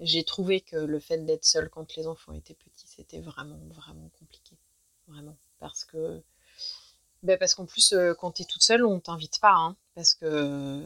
j'ai 0.00 0.24
trouvé 0.24 0.60
que 0.60 0.76
le 0.76 0.98
fait 0.98 1.18
d'être 1.18 1.44
seule 1.44 1.68
quand 1.68 1.94
les 1.96 2.06
enfants 2.06 2.32
étaient 2.32 2.54
petits, 2.54 2.86
c'était 2.86 3.20
vraiment, 3.20 3.60
vraiment 3.68 4.10
compliqué. 4.18 4.56
Vraiment. 5.08 5.36
Parce 5.58 5.84
que. 5.84 6.22
Ben 7.22 7.38
parce 7.38 7.54
qu'en 7.54 7.66
plus, 7.66 7.92
euh, 7.92 8.14
quand 8.14 8.32
tu 8.32 8.42
es 8.42 8.44
toute 8.46 8.62
seule, 8.62 8.84
on 8.84 8.98
t'invite 8.98 9.40
pas. 9.40 9.54
Hein, 9.54 9.76
parce 9.94 10.14
que. 10.14 10.82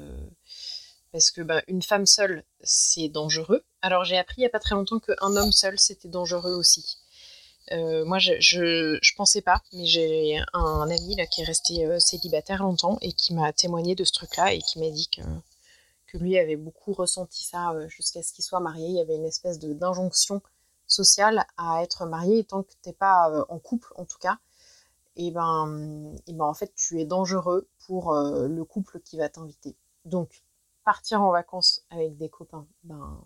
Parce 1.12 1.30
que 1.30 1.42
ben, 1.42 1.62
une 1.68 1.82
femme 1.82 2.06
seule, 2.06 2.44
c'est 2.60 3.08
dangereux. 3.08 3.64
Alors 3.82 4.04
j'ai 4.04 4.18
appris 4.18 4.36
il 4.38 4.40
n'y 4.40 4.46
a 4.46 4.50
pas 4.50 4.58
très 4.58 4.74
longtemps 4.74 4.98
qu'un 4.98 5.36
homme 5.36 5.52
seul, 5.52 5.78
c'était 5.78 6.08
dangereux 6.08 6.54
aussi. 6.54 6.98
Euh, 7.72 8.04
moi, 8.04 8.18
je, 8.18 8.32
je, 8.40 9.14
pensais 9.16 9.40
pas, 9.40 9.62
mais 9.72 9.86
j'ai 9.86 10.38
un, 10.52 10.90
ami 10.90 11.16
là 11.16 11.26
qui 11.26 11.40
est 11.40 11.44
resté 11.44 11.86
euh, 11.86 11.98
célibataire 11.98 12.62
longtemps 12.62 12.98
et 13.00 13.12
qui 13.12 13.34
m'a 13.34 13.52
témoigné 13.52 13.94
de 13.94 14.04
ce 14.04 14.12
truc-là 14.12 14.52
et 14.52 14.60
qui 14.60 14.78
m'a 14.80 14.90
dit 14.90 15.08
que, 15.08 15.22
que 16.06 16.18
lui 16.18 16.38
avait 16.38 16.56
beaucoup 16.56 16.92
ressenti 16.92 17.42
ça 17.44 17.72
euh, 17.72 17.88
jusqu'à 17.88 18.22
ce 18.22 18.32
qu'il 18.32 18.44
soit 18.44 18.60
marié. 18.60 18.86
Il 18.88 18.94
y 18.94 19.00
avait 19.00 19.16
une 19.16 19.24
espèce 19.24 19.58
de 19.58 19.72
d'injonction 19.72 20.42
sociale 20.86 21.46
à 21.56 21.82
être 21.82 22.04
marié 22.06 22.40
et 22.40 22.44
tant 22.44 22.62
que 22.62 22.72
t'es 22.82 22.92
pas 22.92 23.46
en 23.48 23.58
couple, 23.58 23.92
en 23.96 24.04
tout 24.04 24.18
cas, 24.18 24.38
et 25.16 25.30
ben, 25.30 26.14
et 26.26 26.34
ben 26.34 26.44
en 26.44 26.54
fait, 26.54 26.72
tu 26.76 27.00
es 27.00 27.06
dangereux 27.06 27.66
pour 27.86 28.12
le 28.14 28.64
couple 28.64 29.00
qui 29.00 29.16
va 29.16 29.30
t'inviter. 29.30 29.74
Donc, 30.04 30.42
partir 30.84 31.22
en 31.22 31.30
vacances 31.30 31.82
avec 31.90 32.18
des 32.18 32.28
copains, 32.28 32.66
ben, 32.84 33.18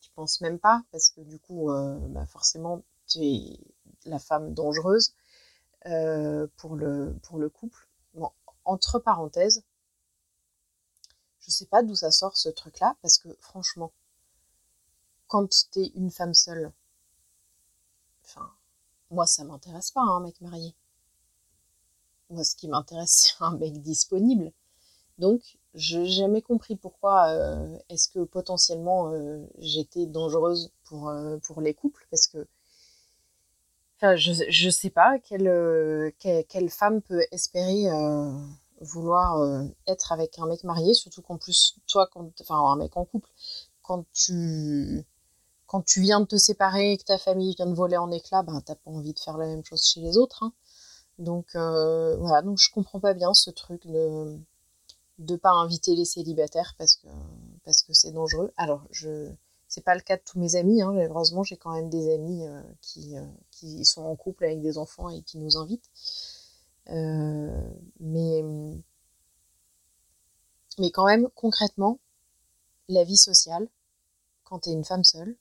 tu 0.00 0.10
penses 0.12 0.40
même 0.40 0.58
pas 0.58 0.82
parce 0.92 1.10
que 1.10 1.20
du 1.20 1.38
coup, 1.38 1.70
bah, 2.08 2.24
forcément 2.26 2.82
tu 3.06 3.18
es 3.24 3.60
la 4.04 4.18
femme 4.18 4.54
dangereuse 4.54 5.14
euh, 5.86 6.46
pour, 6.56 6.74
le, 6.76 7.14
couple. 7.48 7.88
entre 8.64 8.98
parenthèses, 8.98 9.62
je 11.40 11.50
sais 11.50 11.66
pas 11.66 11.82
d'où 11.82 11.94
ça 11.94 12.10
sort 12.10 12.36
ce 12.36 12.48
truc-là, 12.48 12.96
parce 13.02 13.18
que 13.18 13.28
franchement, 13.40 13.92
quand 15.28 15.48
tu 15.70 15.80
es 15.80 15.92
une 15.94 16.10
femme 16.10 16.34
seule, 16.34 16.72
enfin, 18.24 18.50
moi 19.10 19.26
ça 19.26 19.44
m'intéresse 19.44 19.92
pas 19.92 20.00
un 20.00 20.20
mec 20.20 20.40
marié. 20.40 20.74
Moi 22.30 22.42
ce 22.42 22.56
qui 22.56 22.68
m'intéresse 22.68 23.34
c'est 23.38 23.44
un 23.44 23.56
mec 23.56 23.80
disponible. 23.80 24.52
Donc 25.18 25.58
je 25.74 25.98
n'ai 25.98 26.08
jamais 26.08 26.42
compris 26.42 26.74
pourquoi 26.76 27.28
euh, 27.28 27.78
est-ce 27.88 28.08
que 28.08 28.24
potentiellement 28.24 29.12
euh, 29.12 29.46
j'étais 29.58 30.06
dangereuse 30.06 30.72
pour, 30.84 31.12
pour 31.42 31.60
les 31.60 31.74
couples, 31.74 32.06
parce 32.10 32.26
que 32.26 32.46
je, 34.00 34.66
ne 34.66 34.70
sais 34.70 34.90
pas 34.90 35.18
quelle, 35.18 35.48
euh, 35.48 36.10
quelle, 36.18 36.70
femme 36.70 37.00
peut 37.02 37.22
espérer 37.32 37.88
euh, 37.90 38.30
vouloir 38.80 39.38
euh, 39.38 39.64
être 39.86 40.12
avec 40.12 40.38
un 40.38 40.46
mec 40.46 40.64
marié, 40.64 40.94
surtout 40.94 41.22
qu'en 41.22 41.38
plus, 41.38 41.76
toi, 41.86 42.08
enfin, 42.40 42.56
un 42.56 42.76
mec 42.76 42.96
en 42.96 43.04
couple, 43.04 43.30
quand 43.82 44.04
tu, 44.12 45.04
quand 45.66 45.82
tu 45.82 46.00
viens 46.00 46.20
de 46.20 46.26
te 46.26 46.36
séparer 46.36 46.92
et 46.92 46.98
que 46.98 47.04
ta 47.04 47.18
famille 47.18 47.54
vient 47.54 47.66
de 47.66 47.74
voler 47.74 47.96
en 47.96 48.10
éclats, 48.10 48.42
ben, 48.42 48.60
t'as 48.60 48.74
pas 48.74 48.90
envie 48.90 49.14
de 49.14 49.20
faire 49.20 49.38
la 49.38 49.46
même 49.46 49.64
chose 49.64 49.84
chez 49.86 50.00
les 50.00 50.16
autres. 50.18 50.42
Hein. 50.42 50.52
Donc, 51.18 51.48
voilà, 51.54 52.42
donc 52.42 52.58
je 52.58 52.70
comprends 52.70 53.00
pas 53.00 53.14
bien 53.14 53.32
ce 53.34 53.50
truc 53.50 53.86
de 53.86 54.38
de 55.18 55.36
pas 55.36 55.52
inviter 55.52 55.94
les 55.96 56.04
célibataires 56.04 56.74
parce 56.76 56.96
que 56.96 57.08
parce 57.64 57.82
que 57.82 57.94
c'est 57.94 58.12
dangereux. 58.12 58.52
Alors, 58.58 58.82
je 58.90 59.30
c'est 59.68 59.84
pas 59.84 59.94
le 59.94 60.00
cas 60.00 60.16
de 60.16 60.22
tous 60.24 60.38
mes 60.38 60.56
amis. 60.56 60.82
Hein. 60.82 60.92
Heureusement, 60.94 61.42
j'ai 61.42 61.56
quand 61.56 61.74
même 61.74 61.90
des 61.90 62.12
amis 62.12 62.46
euh, 62.46 62.62
qui, 62.80 63.16
euh, 63.16 63.24
qui, 63.50 63.84
sont 63.84 64.02
en 64.02 64.16
couple 64.16 64.44
avec 64.44 64.60
des 64.60 64.78
enfants 64.78 65.08
et 65.08 65.22
qui 65.22 65.38
nous 65.38 65.56
invitent. 65.56 65.90
Euh, 66.90 67.68
mais, 68.00 68.42
mais 70.78 70.90
quand 70.90 71.06
même, 71.06 71.28
concrètement, 71.34 71.98
la 72.88 73.04
vie 73.04 73.16
sociale, 73.16 73.68
quand 74.44 74.60
tu 74.60 74.70
es 74.70 74.72
une 74.72 74.84
femme 74.84 75.04
seule, 75.04 75.36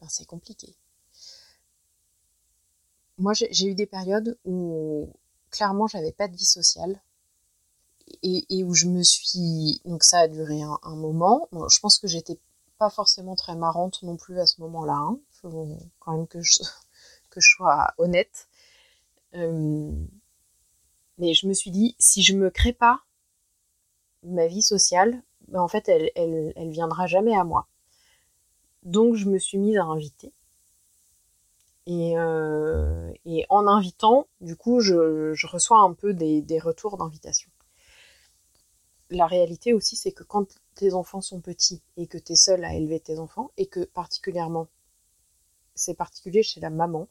ben, 0.00 0.08
c'est 0.08 0.26
compliqué. 0.26 0.74
Moi, 3.18 3.32
j'ai 3.34 3.66
eu 3.66 3.74
des 3.74 3.86
périodes 3.86 4.38
où 4.44 5.08
clairement, 5.50 5.86
j'avais 5.86 6.12
pas 6.12 6.28
de 6.28 6.36
vie 6.36 6.44
sociale. 6.44 7.00
Et, 8.22 8.64
où 8.64 8.74
je 8.74 8.86
me 8.86 9.02
suis. 9.02 9.80
Donc, 9.86 10.04
ça 10.04 10.20
a 10.20 10.28
duré 10.28 10.60
un, 10.62 10.96
moment. 10.96 11.48
je 11.52 11.80
pense 11.80 11.98
que 11.98 12.06
j'étais 12.06 12.38
forcément 12.90 13.34
très 13.34 13.56
marrante 13.56 14.02
non 14.02 14.16
plus 14.16 14.38
à 14.40 14.46
ce 14.46 14.60
moment-là. 14.62 14.94
Hein. 14.94 15.18
faut 15.32 15.78
quand 16.00 16.12
même 16.12 16.26
que 16.28 16.40
je, 16.42 16.60
sois 17.38 17.94
honnête. 17.98 18.48
Euh, 19.34 19.92
mais 21.18 21.34
je 21.34 21.46
me 21.46 21.54
suis 21.54 21.70
dit, 21.70 21.94
si 21.98 22.22
je 22.22 22.34
me 22.34 22.50
crée 22.50 22.72
pas 22.72 23.00
ma 24.22 24.46
vie 24.46 24.62
sociale, 24.62 25.22
ben 25.48 25.60
en 25.60 25.68
fait, 25.68 25.88
elle, 25.88 26.10
elle, 26.16 26.70
viendra 26.70 27.06
jamais 27.06 27.36
à 27.36 27.44
moi. 27.44 27.66
Donc, 28.82 29.14
je 29.14 29.28
me 29.28 29.38
suis 29.38 29.58
mise 29.58 29.76
à 29.76 29.84
inviter. 29.84 30.32
Et, 31.86 32.16
euh, 32.16 33.12
en 33.50 33.66
invitant, 33.66 34.26
du 34.40 34.56
coup, 34.56 34.80
je, 34.80 35.34
je 35.34 35.46
reçois 35.46 35.78
un 35.78 35.92
peu 35.92 36.14
des, 36.14 36.40
des 36.42 36.58
retours 36.58 36.96
d'invitation. 36.96 37.50
La 39.14 39.28
réalité 39.28 39.72
aussi, 39.72 39.94
c'est 39.94 40.10
que 40.10 40.24
quand 40.24 40.48
tes 40.74 40.92
enfants 40.92 41.20
sont 41.20 41.40
petits 41.40 41.80
et 41.96 42.08
que 42.08 42.18
tu 42.18 42.32
es 42.32 42.36
seule 42.36 42.64
à 42.64 42.74
élever 42.74 42.98
tes 42.98 43.20
enfants 43.20 43.52
et 43.56 43.66
que 43.66 43.84
particulièrement, 43.84 44.66
c'est 45.76 45.94
particulier 45.94 46.42
chez 46.42 46.60
la 46.60 46.70
maman, 46.70 47.06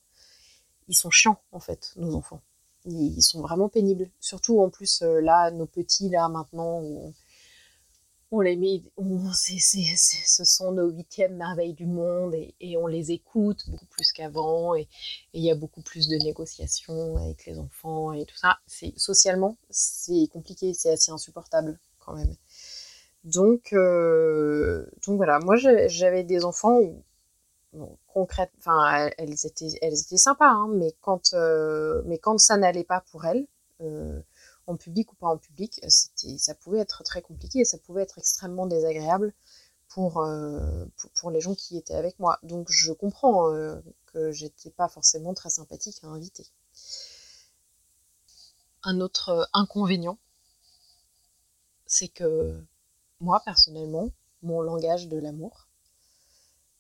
ils 0.90 0.96
sont 0.96 1.10
chiants 1.10 1.42
en 1.54 1.62
fait, 1.62 1.94
nos 1.96 2.14
enfants. 2.16 2.42
Ils 2.86 3.22
sont 3.22 3.42
vraiment 3.42 3.70
pénibles. 3.70 4.10
Surtout 4.20 4.60
en 4.60 4.70
plus, 4.70 5.02
euh, 5.02 5.22
là, 5.22 5.50
nos 5.52 5.66
petits, 5.66 6.10
là, 6.10 6.28
maintenant, 6.28 6.82
on, 8.32 8.42
les 8.42 8.58
met, 8.58 8.84
ce 9.34 10.44
sont 10.44 10.74
nos 10.74 10.90
huitièmes 10.90 11.38
merveilles 11.38 11.74
du 11.74 11.86
monde 11.86 12.36
et, 12.36 12.76
on 12.76 12.88
les 12.88 13.12
écoute 13.12 13.64
beaucoup 13.70 13.86
plus 13.86 14.12
qu'avant 14.12 14.76
et 14.76 14.90
il 15.32 15.42
y 15.42 15.52
a 15.52 15.56
beaucoup 15.56 15.82
plus 15.82 16.10
de 16.10 16.18
négociations 16.18 17.16
avec 17.16 17.46
les 17.46 17.60
enfants 17.60 18.12
et 18.12 18.26
tout 18.26 18.36
ça. 18.36 18.58
C'est 18.68 18.94
socialement, 18.98 19.56
c'est 19.70 20.28
compliqué, 20.34 20.74
c'est 20.74 20.92
assez 20.92 21.12
insupportable 21.12 21.80
quand 22.06 22.14
même. 22.14 22.36
Donc, 23.24 23.72
euh, 23.74 24.86
donc 25.08 25.16
voilà, 25.18 25.40
moi 25.40 25.56
j'avais 25.56 26.24
des 26.24 26.44
enfants 26.44 26.80
concrètes, 28.08 28.52
enfin 28.60 29.10
elles 29.18 29.46
étaient, 29.46 29.70
elles 29.82 30.00
étaient 30.00 30.18
sympas, 30.18 30.50
hein, 30.50 30.68
mais 30.74 30.94
quand, 31.02 31.34
euh, 31.34 32.02
mais 32.06 32.18
quand 32.18 32.38
ça 32.38 32.58
n'allait 32.58 32.84
pas 32.84 33.02
pour 33.12 33.26
elles, 33.26 33.48
en 34.66 34.78
public 34.78 35.12
ou 35.12 35.16
pas 35.16 35.28
en 35.28 35.38
public, 35.38 35.82
ça 35.88 36.56
pouvait 36.56 36.80
être 36.80 37.04
très 37.04 37.22
compliqué 37.22 37.60
et 37.60 37.66
ça 37.66 37.78
pouvait 37.78 38.04
être 38.04 38.18
extrêmement 38.18 38.66
désagréable 38.66 39.34
pour, 39.90 40.26
pour, 41.16 41.32
les 41.32 41.42
gens 41.42 41.54
qui 41.54 41.78
étaient 41.78 41.94
avec 41.94 42.18
moi. 42.18 42.40
Donc 42.44 42.68
je 42.70 42.94
comprends 42.94 43.52
que 44.06 44.32
j'étais 44.32 44.70
pas 44.70 44.88
forcément 44.88 45.34
très 45.34 45.50
sympathique 45.50 46.00
à 46.04 46.08
inviter. 46.08 46.46
Un 48.84 49.02
autre 49.02 49.50
inconvénient, 49.52 50.18
c'est 51.94 52.08
que 52.08 52.60
moi 53.20 53.40
personnellement, 53.46 54.10
mon 54.42 54.62
langage 54.62 55.08
de 55.08 55.18
l'amour, 55.18 55.68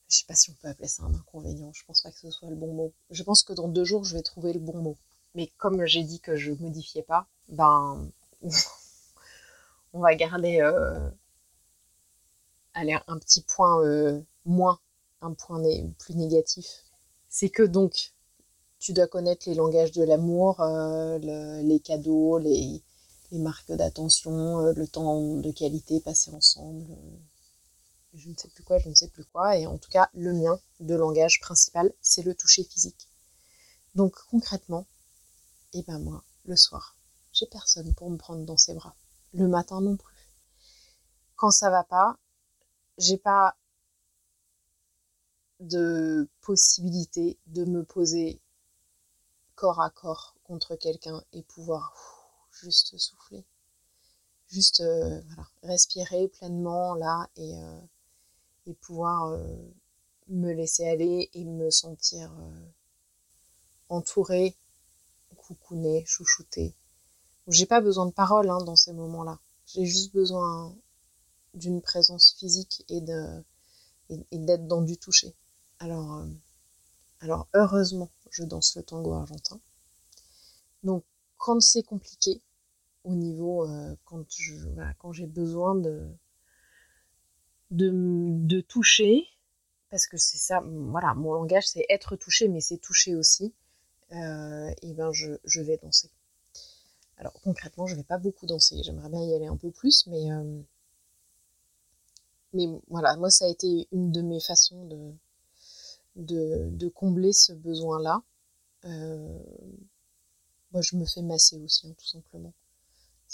je 0.10 0.18
sais 0.18 0.26
pas 0.28 0.34
si 0.34 0.50
on 0.50 0.54
peut 0.56 0.68
appeler 0.68 0.88
ça 0.88 1.04
un 1.04 1.14
inconvénient, 1.14 1.72
je 1.72 1.86
pense 1.86 2.02
pas 2.02 2.12
que 2.12 2.18
ce 2.18 2.32
soit 2.32 2.50
le 2.50 2.56
bon 2.56 2.74
mot. 2.74 2.94
Je 3.12 3.22
pense 3.22 3.44
que 3.44 3.54
dans 3.54 3.68
deux 3.68 3.86
jours, 3.86 4.06
je 4.06 4.16
vais 4.16 4.24
trouver 4.24 4.54
le 4.54 4.60
bon 4.60 4.78
mot. 4.82 4.98
Mais 5.36 5.52
comme 5.58 5.86
j'ai 5.86 6.04
dit 6.04 6.20
que 6.20 6.36
je 6.36 6.52
modifiais 6.54 7.04
pas, 7.04 7.28
ben, 7.48 8.10
on 9.94 10.00
va 10.00 10.16
garder 10.16 10.62
euh, 10.62 11.10
un 12.74 13.20
petit 13.20 13.42
point 13.42 13.84
euh, 13.86 14.20
moins, 14.46 14.80
un 15.22 15.34
point 15.34 15.62
plus 16.00 16.16
négatif. 16.16 16.66
C'est 17.30 17.50
que 17.50 17.64
donc, 17.64 18.14
tu 18.80 18.94
dois 18.94 19.08
connaître 19.08 19.48
les 19.48 19.56
langages 19.56 19.92
de 19.92 20.04
l'amour, 20.04 20.60
euh, 20.62 21.20
les 21.20 21.80
cadeaux, 21.80 22.40
les, 22.40 22.84
les 23.34 23.40
marques 23.40 23.74
d'attention, 23.74 24.60
le 24.72 24.88
temps 24.88 25.38
de 25.38 25.52
qualité 25.52 26.00
passé 26.00 26.32
ensemble 26.32 26.86
je 28.14 28.30
ne 28.30 28.36
sais 28.36 28.48
plus 28.50 28.64
quoi, 28.64 28.78
je 28.80 28.90
ne 28.90 28.96
sais 28.96 29.10
plus 29.10 29.26
quoi. 29.26 29.58
Et 29.58 29.66
en 29.66 29.78
tout 29.78 29.90
cas, 29.90 30.10
le 30.14 30.34
mien 30.34 30.60
de 30.80 30.96
langage 30.96 31.40
principal, 31.40 31.92
c'est 32.02 32.24
le 32.24 32.36
toucher 32.36 32.64
physique. 32.64 33.10
Donc 33.96 34.16
concrètement, 34.30 34.86
et 35.74 35.80
eh 35.80 35.84
ben 35.84 36.00
moi, 36.00 36.24
le 36.46 36.56
soir, 36.56 36.96
j'ai 37.32 37.48
personne 37.48 37.94
pour 37.96 38.10
me 38.10 38.18
prendre 38.18 38.46
dans 38.46 38.58
ses 38.58 38.74
bras. 38.74 38.96
Le 39.34 39.48
matin 39.48 39.82
non 39.82 39.98
plus. 39.98 40.14
Quand 41.36 41.52
ça 41.52 41.70
va 41.70 41.84
pas, 41.84 42.18
j'ai 42.98 43.18
pas 43.18 43.56
de 45.60 46.30
possibilité 46.42 47.40
de 47.48 47.66
me 47.66 47.84
poser 47.84 48.40
corps 49.56 49.82
à 49.82 49.90
corps 49.90 50.36
contre 50.44 50.76
quelqu'un 50.76 51.24
et 51.34 51.42
pouvoir 51.42 52.13
juste 52.64 52.98
souffler. 52.98 53.44
Juste 54.48 54.82
euh, 54.82 55.22
respirer 55.64 56.28
pleinement 56.30 56.96
là 56.96 57.30
et, 57.36 57.58
euh, 57.58 58.74
pouvoir 58.82 59.28
euh, 59.28 59.74
me 60.30 60.54
laisser 60.54 60.88
aller 60.88 61.30
et 61.34 61.44
me 61.44 61.70
sentir 61.70 62.32
entourée, 63.90 64.56
coucounée, 65.36 66.06
chouchoutée. 66.06 66.74
J'ai 67.50 67.66
pas 67.66 67.82
besoin 67.82 68.06
de 68.06 68.12
paroles 68.12 68.50
hein, 68.50 68.60
dans 68.60 68.78
ces 68.78 68.94
moments-là. 68.94 69.40
J'ai 69.66 69.86
juste 69.86 70.14
besoin 70.14 70.74
d'une 71.54 71.82
présence 71.82 72.36
physique 72.40 72.86
et 72.88 73.02
d'être 73.02 74.68
dans 74.68 74.82
du 74.82 74.98
toucher. 74.98 75.36
Alors, 75.80 76.26
alors 77.20 77.48
heureusement, 77.54 78.10
je 78.30 78.44
danse 78.44 78.76
le 78.78 78.84
tango 78.84 79.12
argentin. 79.14 79.60
Donc 80.84 81.04
quand 81.38 81.60
c'est 81.60 81.84
compliqué, 81.84 82.42
au 83.04 83.14
niveau 83.16 83.68
quand 84.06 84.26
je 84.30 84.56
quand 85.00 85.12
j'ai 85.12 85.28
besoin 85.28 85.76
de 85.76 86.10
de, 87.74 88.62
toucher, 88.62 89.28
parce 89.90 90.08
que 90.08 90.18
c'est 90.18 90.38
ça, 90.38 90.62
voilà, 90.62 91.14
mon 91.14 91.34
langage 91.34 91.68
c'est 91.68 91.86
être 91.90 92.16
touché, 92.16 92.48
mais 92.48 92.62
c'est 92.62 92.78
toucher 92.78 93.16
aussi, 93.16 93.54
euh, 94.12 94.72
et 94.82 94.94
ben 94.94 95.12
je, 95.12 95.62
vais 95.62 95.78
danser. 95.78 96.10
Alors 97.18 97.34
concrètement, 97.44 97.86
je 97.88 97.96
vais 97.96 98.04
pas 98.04 98.18
beaucoup 98.18 98.46
danser, 98.46 98.82
j'aimerais 98.84 99.10
bien 99.10 99.24
y 99.24 99.34
aller 99.34 99.48
un 99.48 99.58
peu 99.58 99.72
plus, 99.72 100.06
mais, 100.08 100.32
euh, 100.32 100.62
mais 102.54 102.68
voilà, 102.90 103.16
moi 103.18 103.30
ça 103.30 103.46
a 103.46 103.50
été 103.50 103.88
une 103.92 104.12
de 104.12 104.22
mes 104.22 104.40
façons 104.40 104.86
de, 104.86 106.70
de, 106.70 106.88
combler 106.90 107.34
ce 107.34 107.54
besoin-là. 107.54 108.22
Euh, 108.86 109.40
moi 110.72 110.82
je 110.82 110.96
me 110.96 111.06
fais 111.06 111.22
masser 111.22 111.58
aussi, 111.58 111.88
hein, 111.88 111.96
tout 111.98 112.08
simplement. 112.08 112.54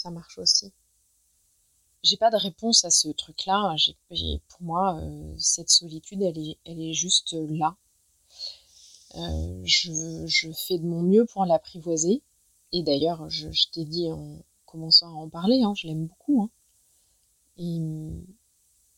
Ça 0.00 0.10
marche 0.10 0.38
aussi 0.38 0.72
j'ai 2.02 2.16
pas 2.16 2.30
de 2.30 2.36
réponse 2.36 2.84
à 2.84 2.90
ce 2.90 3.08
truc-là. 3.08 3.76
pour 4.48 4.62
moi, 4.62 4.96
euh, 4.96 5.34
cette 5.36 5.70
solitude, 5.70 6.22
elle 6.22 6.38
est, 6.80 6.92
juste 6.92 7.34
là. 7.34 7.76
Euh, 9.16 9.62
je, 9.64 10.50
fais 10.66 10.78
de 10.78 10.86
mon 10.86 11.02
mieux 11.02 11.26
pour 11.26 11.44
l'apprivoiser. 11.44 12.22
Et 12.72 12.82
d'ailleurs, 12.82 13.28
je, 13.28 13.48
t'ai 13.72 13.84
dit 13.84 14.10
en 14.10 14.38
commençant 14.64 15.08
à 15.08 15.22
en 15.24 15.28
parler, 15.28 15.62
hein, 15.62 15.74
je 15.76 15.88
l'aime 15.88 16.06
beaucoup. 16.06 16.42
Hein. 16.42 16.50
Et 17.58 17.80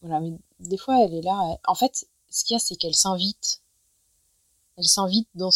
voilà, 0.01 0.21
mais 0.21 0.39
des 0.61 0.77
fois, 0.77 1.03
elle 1.03 1.15
est 1.15 1.23
là. 1.23 1.59
En 1.67 1.75
fait, 1.75 2.07
ce 2.29 2.45
qu'il 2.45 2.55
y 2.55 2.57
a, 2.57 2.61
c'est 2.61 2.77
qu'elle 2.77 2.95
s'invite. 2.95 3.63
Elle 4.77 4.85
s'invite 4.85 5.29
dans, 5.35 5.51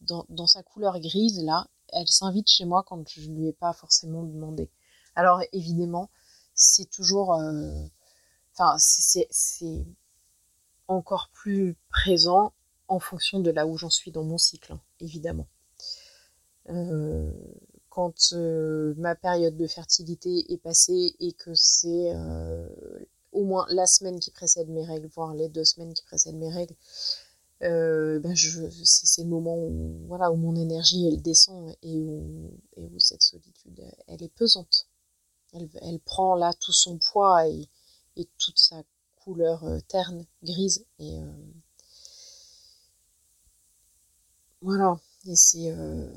dans, 0.00 0.24
dans 0.28 0.46
sa 0.46 0.62
couleur 0.62 0.98
grise, 1.00 1.42
là. 1.44 1.68
Elle 1.92 2.08
s'invite 2.08 2.48
chez 2.48 2.64
moi 2.64 2.82
quand 2.86 3.08
je 3.08 3.30
lui 3.30 3.48
ai 3.48 3.52
pas 3.52 3.72
forcément 3.72 4.22
demandé. 4.22 4.70
Alors, 5.14 5.42
évidemment, 5.52 6.10
c'est 6.54 6.88
toujours. 6.90 7.34
Euh, 7.34 7.72
enfin, 8.52 8.76
c'est 8.78 9.86
encore 10.88 11.30
plus 11.32 11.76
présent 11.88 12.52
en 12.88 12.98
fonction 12.98 13.40
de 13.40 13.50
là 13.50 13.66
où 13.66 13.76
j'en 13.76 13.90
suis 13.90 14.10
dans 14.10 14.24
mon 14.24 14.38
cycle, 14.38 14.72
hein, 14.72 14.80
évidemment. 15.00 15.46
Euh, 16.68 17.32
quand 17.88 18.32
euh, 18.32 18.94
ma 18.96 19.14
période 19.14 19.56
de 19.56 19.66
fertilité 19.66 20.52
est 20.52 20.58
passée 20.58 21.16
et 21.18 21.32
que 21.32 21.52
c'est 21.54 22.12
au 23.32 23.44
moins 23.44 23.66
la 23.70 23.86
semaine 23.86 24.18
qui 24.18 24.30
précède 24.30 24.68
mes 24.68 24.84
règles, 24.84 25.08
voire 25.14 25.34
les 25.34 25.48
deux 25.48 25.64
semaines 25.64 25.94
qui 25.94 26.04
précèdent 26.04 26.36
mes 26.36 26.52
règles, 26.52 26.74
ben 27.60 28.34
c'est 28.34 29.22
le 29.22 29.28
moment 29.28 29.56
où, 29.56 30.06
voilà, 30.06 30.30
où 30.30 30.36
mon 30.36 30.56
énergie 30.56 31.06
elle 31.06 31.20
descend 31.20 31.74
et 31.82 31.98
où, 31.98 32.58
et 32.76 32.84
où 32.84 32.98
cette 32.98 33.22
solitude 33.22 33.82
elle 34.06 34.22
est 34.22 34.34
pesante. 34.34 34.88
Elle, 35.52 35.98
prend 36.00 36.36
là 36.36 36.52
tout 36.52 36.72
son 36.72 36.98
poids 36.98 37.46
et, 37.48 37.68
toute 38.38 38.58
sa 38.58 38.82
couleur 39.16 39.64
euh, 39.64 39.80
terne, 39.88 40.26
grise. 40.42 40.84
Et 40.98 41.18
euh, 41.18 41.32
voilà. 44.60 45.00
Et 45.26 45.34
c'est 45.36 45.70
euh, 45.70 46.12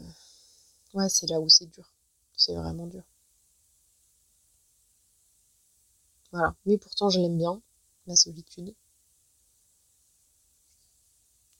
ouais, 0.93 1.09
c'est 1.09 1.27
là 1.27 1.39
où 1.39 1.49
c'est 1.49 1.65
dur. 1.67 1.91
C'est 2.35 2.55
vraiment 2.55 2.87
dur. 2.87 3.03
Voilà. 6.31 6.55
Mais 6.65 6.77
pourtant, 6.77 7.09
je 7.09 7.19
l'aime 7.19 7.37
bien, 7.37 7.61
la 8.07 8.15
solitude. 8.15 8.73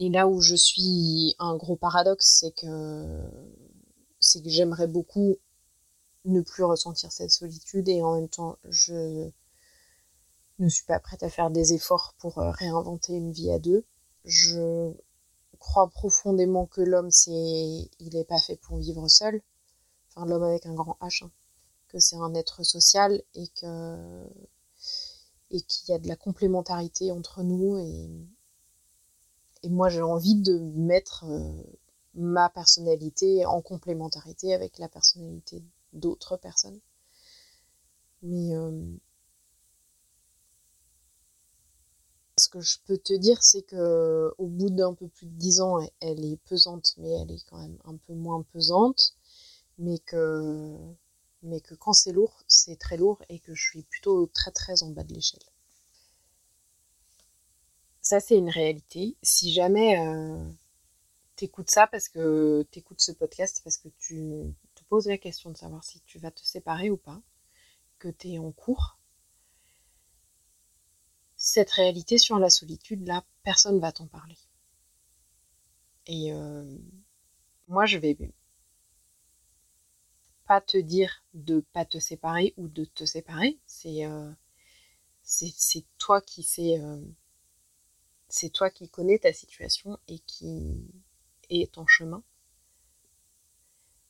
Et 0.04 0.10
là 0.10 0.28
où 0.28 0.42
je 0.42 0.54
suis 0.54 1.34
un 1.40 1.56
gros 1.56 1.78
paradoxe, 1.78 2.40
c'est 2.42 2.52
que 2.52 3.24
c'est 4.20 4.42
que 4.42 4.50
j'aimerais 4.50 4.88
beaucoup 4.88 5.38
ne 6.26 6.42
plus 6.42 6.66
ressentir 6.66 7.10
cette 7.14 7.32
solitude 7.32 7.88
et 7.88 8.02
en 8.02 8.16
même 8.16 8.28
temps 8.28 8.58
je 8.66 9.30
ne 10.60 10.68
suis 10.68 10.84
pas 10.84 11.00
prête 11.00 11.24
à 11.24 11.30
faire 11.30 11.52
des 11.52 11.74
efforts 11.74 12.16
pour 12.18 12.38
euh, 12.40 12.52
réinventer 12.52 13.14
une 13.14 13.32
vie 13.32 13.50
à 13.50 13.60
deux. 13.60 13.86
Je 14.26 14.92
crois 15.58 15.88
profondément 15.88 16.66
que 16.66 16.82
l'homme 16.82 17.10
c'est 17.10 17.32
il 17.32 18.10
n'est 18.12 18.26
pas 18.26 18.40
fait 18.40 18.58
pour 18.58 18.80
vivre 18.80 19.08
seul. 19.08 19.42
Enfin 20.10 20.26
l'homme 20.26 20.44
avec 20.44 20.66
un 20.66 20.74
grand 20.74 20.98
H. 21.00 21.24
Hein. 21.24 21.32
Que 21.88 22.00
c'est 22.00 22.18
un 22.18 22.36
être 22.36 22.64
social 22.64 23.24
et 23.36 23.48
que 23.56 24.28
et 25.50 25.62
qu'il 25.62 25.94
y 25.94 25.96
a 25.96 26.00
de 26.00 26.10
la 26.10 26.18
complémentarité 26.18 27.14
entre 27.14 27.42
nous 27.42 27.78
et, 27.78 28.10
et 29.64 29.70
moi 29.70 29.90
j'ai 29.90 30.02
envie 30.02 30.36
de 30.36 30.58
mettre 30.76 31.26
euh, 31.26 31.64
ma 32.16 32.50
personnalité 32.50 33.46
en 33.46 33.62
complémentarité 33.62 34.54
avec 34.54 34.78
la 34.80 34.90
personnalité 34.90 35.64
d'autres 35.94 36.38
personnes. 36.38 36.80
Mais 38.22 38.56
euh, 38.56 38.72
ce 42.38 42.50
que 42.50 42.60
je 42.62 42.78
peux 42.86 42.98
te 42.98 43.14
dire, 43.14 43.42
c'est 43.44 43.64
que 43.64 44.34
au 44.38 44.48
bout 44.48 44.70
d'un 44.70 44.94
peu 44.94 45.08
plus 45.08 45.28
de 45.28 45.36
dix 45.38 45.62
ans, 45.62 45.80
elle 46.00 46.24
est 46.26 46.38
pesante, 46.38 46.94
mais 46.98 47.10
elle 47.12 47.32
est 47.32 47.44
quand 47.50 47.60
même 47.60 47.78
un 47.86 47.96
peu 47.98 48.14
moins 48.14 48.44
pesante. 48.54 49.16
Mais 49.80 50.00
que, 50.00 50.78
mais 51.44 51.60
que 51.62 51.76
quand 51.76 51.94
c'est 51.94 52.12
lourd, 52.12 52.44
c'est 52.48 52.78
très 52.80 52.98
lourd 52.98 53.22
et 53.30 53.40
que 53.40 53.54
je 53.56 53.62
suis 53.62 53.84
plutôt 53.84 54.28
très 54.28 54.52
très 54.52 54.84
en 54.84 54.90
bas 54.92 55.04
de 55.04 55.14
l'échelle. 55.14 55.44
Ça, 58.04 58.20
c'est 58.20 58.38
une 58.38 58.50
réalité. 58.50 59.18
Si 59.24 59.52
jamais 59.52 59.98
euh, 60.00 60.46
tu 61.38 61.46
écoutes 61.46 61.72
ça 61.72 61.88
parce 61.88 62.10
que 62.10 62.68
tu 62.72 62.80
écoutes 62.80 63.02
ce 63.02 63.14
podcast 63.14 63.62
parce 63.64 63.78
que 63.78 63.88
tu 63.98 64.54
pose 64.90 65.08
la 65.08 65.18
question 65.18 65.50
de 65.50 65.58
savoir 65.58 65.84
si 65.84 66.02
tu 66.02 66.20
vas 66.20 66.30
te 66.30 66.42
séparer 66.42 66.92
ou 66.92 66.98
pas, 66.98 67.20
que 67.98 68.10
tu 68.10 68.34
es 68.34 68.38
en 68.38 68.52
cours, 68.52 69.00
cette 71.36 71.72
réalité 71.72 72.20
sur 72.20 72.38
la 72.38 72.52
solitude, 72.52 73.08
là, 73.08 73.26
personne 73.42 73.80
va 73.80 73.92
t'en 73.92 74.06
parler. 74.06 74.38
Et 76.06 76.32
moi, 77.68 77.86
je 77.88 77.98
vais 77.98 78.16
pas 80.46 80.62
te 80.62 80.78
dire 80.78 81.24
de 81.34 81.62
pas 81.74 81.86
te 81.86 81.98
séparer 81.98 82.54
ou 82.58 82.68
de 82.68 82.86
te 82.86 83.06
séparer. 83.06 83.58
C'est 83.66 84.04
c'est 85.24 85.86
toi 85.98 86.22
qui 86.22 86.44
sais, 86.44 86.80
c'est 88.34 88.50
toi 88.50 88.72
qui 88.72 88.90
connais 88.90 89.20
ta 89.20 89.32
situation 89.32 90.00
et 90.08 90.18
qui 90.18 90.88
est 91.52 91.78
en 91.78 91.86
chemin. 91.86 92.24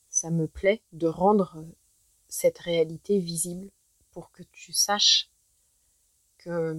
Ça 0.08 0.30
me 0.30 0.48
plaît 0.48 0.82
de 0.94 1.06
rendre 1.06 1.62
cette 2.30 2.58
réalité 2.58 3.18
visible 3.18 3.70
pour 4.12 4.30
que 4.32 4.42
tu 4.44 4.72
saches 4.72 5.28
que 6.38 6.74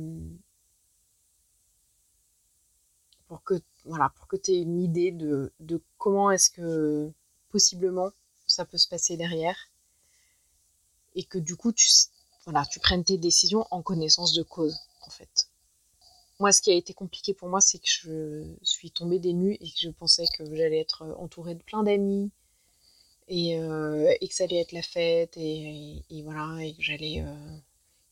pour 3.28 3.44
que 3.44 3.62
voilà 3.84 4.10
pour 4.16 4.28
que 4.28 4.38
tu 4.38 4.50
aies 4.50 4.62
une 4.62 4.82
idée 4.82 5.12
de, 5.12 5.54
de 5.60 5.80
comment 6.00 6.32
est-ce 6.32 6.50
que 6.50 7.12
possiblement 7.50 8.10
ça 8.48 8.66
peut 8.66 8.80
se 8.80 8.88
passer 8.88 9.18
derrière 9.18 9.70
et 11.14 11.24
que 11.24 11.38
du 11.38 11.56
coup 11.56 11.72
tu 11.74 11.88
voilà 12.46 12.66
tu 12.66 12.80
prennes 12.80 13.04
tes 13.04 13.20
décisions 13.20 13.68
en 13.70 13.84
connaissance 13.84 14.34
de 14.34 14.42
cause 14.42 14.80
en 15.02 15.12
fait 15.12 15.48
moi 16.40 16.52
ce 16.52 16.62
qui 16.62 16.72
a 16.72 16.76
été 16.76 16.94
compliqué 16.94 17.34
pour 17.34 17.50
moi 17.50 17.62
c'est 17.62 17.80
que 17.80 17.88
je 17.88 18.46
suis 18.64 18.92
tombée 18.92 19.20
des 19.20 19.34
nues 19.34 19.58
et 19.62 19.68
que 19.68 19.80
je 19.80 19.90
pensais 19.90 20.26
que 20.38 20.44
j'allais 20.56 20.80
être 20.80 21.04
entourée 21.18 21.56
de 21.56 21.64
plein 21.64 21.84
d'amis 21.84 22.32
et, 23.28 23.60
euh, 23.60 24.14
et, 24.22 24.28
que 24.28 24.34
ça 24.34 24.44
allait 24.44 24.62
être 24.62 24.72
la 24.72 24.82
fête 24.82 25.36
et, 25.38 26.04
voilà 26.24 26.64
et 26.64 26.74
que 26.74 26.82
j'allais 26.82 27.22
euh, 27.22 27.58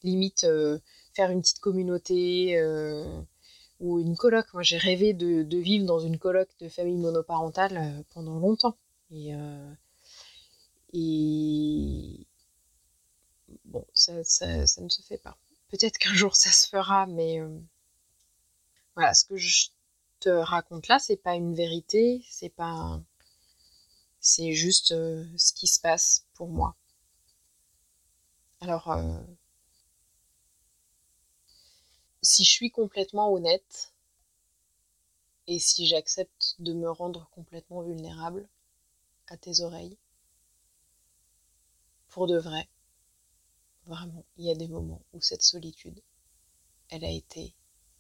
limite 0.04 0.44
euh, 0.46 0.80
faire 1.14 1.30
une 1.32 1.42
petite 1.42 1.60
communauté 1.60 2.60
ou 3.80 4.00
une 4.00 4.16
coloc. 4.16 4.46
Moi 4.54 4.64
j'ai 4.64 4.78
rêvé 4.78 5.14
de, 5.14 5.58
vivre 5.58 5.86
dans 5.86 6.00
une 6.00 6.18
coloc 6.18 6.50
de 6.60 6.70
famille 6.70 6.98
monoparentale 6.98 8.04
pendant 8.14 8.40
longtemps 8.40 8.78
et, 9.12 9.34
bon 13.66 13.86
ça, 13.94 14.14
ne 14.14 14.90
se 14.90 15.02
fait 15.04 15.18
pas. 15.18 15.38
Peut-être 15.70 15.98
qu'un 15.98 16.14
jour 16.14 16.36
ça 16.36 16.52
se 16.52 16.68
fera 16.68 17.06
mais 17.08 17.40
voilà 18.96 19.14
ce 19.14 19.26
que 19.26 19.38
je 19.38 19.70
te 20.20 20.30
raconte 20.30 20.88
là 20.88 21.00
c'est 21.00 21.18
pas 21.18 21.36
une 21.36 21.56
vérité 21.56 22.24
c'est 22.30 22.50
pas 22.50 23.02
c'est 24.24 24.54
juste 24.54 24.94
euh, 24.94 25.28
ce 25.38 25.52
qui 25.52 25.68
se 25.68 25.82
passe 25.82 26.26
pour 26.34 26.48
moi. 26.48 26.78
Alors, 28.62 28.90
euh, 28.90 29.20
si 32.22 32.46
je 32.46 32.50
suis 32.50 32.72
complètement 32.72 33.34
honnête 33.34 33.94
et 35.48 35.60
si 35.60 35.86
j'accepte 35.88 36.56
de 36.60 36.72
me 36.72 36.90
rendre 36.90 37.28
complètement 37.32 37.82
vulnérable 37.82 38.48
à 39.28 39.36
tes 39.36 39.60
oreilles, 39.60 39.98
pour 42.08 42.28
de 42.28 42.38
vrai, 42.38 42.70
vraiment, 43.88 44.24
il 44.38 44.46
y 44.46 44.52
a 44.52 44.56
des 44.56 44.70
moments 44.70 45.02
où 45.12 45.22
cette 45.22 45.44
solitude, 45.44 46.02
elle 46.90 47.04
a 47.04 47.12
été 47.12 47.54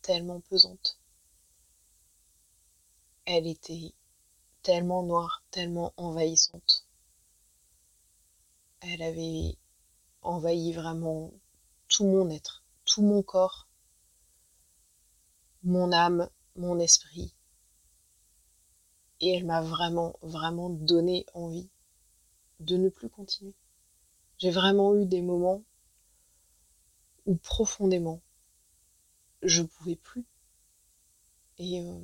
tellement 0.03 0.41
pesante. 0.41 0.99
Elle 3.25 3.47
était 3.47 3.93
tellement 4.61 5.01
noire, 5.01 5.43
tellement 5.49 5.93
envahissante. 5.97 6.85
Elle 8.81 9.01
avait 9.01 9.57
envahi 10.21 10.73
vraiment 10.73 11.31
tout 11.87 12.03
mon 12.03 12.29
être, 12.29 12.63
tout 12.85 13.01
mon 13.01 13.23
corps, 13.23 13.67
mon 15.63 15.93
âme, 15.93 16.29
mon 16.57 16.79
esprit. 16.79 17.33
Et 19.21 19.29
elle 19.29 19.45
m'a 19.45 19.61
vraiment, 19.61 20.17
vraiment 20.21 20.69
donné 20.69 21.25
envie 21.33 21.69
de 22.59 22.75
ne 22.75 22.89
plus 22.89 23.09
continuer. 23.09 23.55
J'ai 24.37 24.51
vraiment 24.51 24.95
eu 24.95 25.05
des 25.05 25.21
moments 25.21 25.63
où 27.25 27.35
profondément, 27.35 28.21
je 29.43 29.61
pouvais 29.61 29.95
plus. 29.95 30.25
Et 31.57 31.81
euh, 31.81 31.99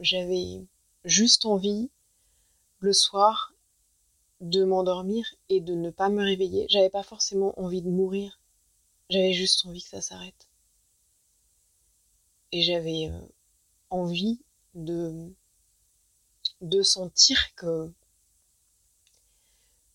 j'avais 0.00 0.64
juste 1.04 1.46
envie 1.46 1.90
le 2.80 2.92
soir 2.92 3.52
de 4.40 4.64
m'endormir 4.64 5.24
et 5.48 5.60
de 5.60 5.74
ne 5.74 5.90
pas 5.90 6.08
me 6.08 6.22
réveiller. 6.22 6.66
J'avais 6.68 6.90
pas 6.90 7.02
forcément 7.02 7.58
envie 7.58 7.82
de 7.82 7.90
mourir. 7.90 8.40
J'avais 9.08 9.32
juste 9.32 9.64
envie 9.66 9.82
que 9.82 9.88
ça 9.88 10.00
s'arrête. 10.00 10.48
Et 12.52 12.62
j'avais 12.62 13.08
euh, 13.10 13.20
envie 13.90 14.40
de 14.74 15.32
de 16.60 16.82
sentir 16.82 17.54
que 17.54 17.92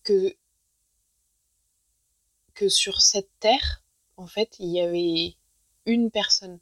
que 0.04 0.36
que 2.54 2.68
sur 2.68 3.00
cette 3.00 3.30
terre, 3.40 3.82
en 4.16 4.26
fait, 4.26 4.56
il 4.58 4.68
y 4.70 4.80
avait 4.80 5.36
une 5.86 6.10
personne 6.10 6.58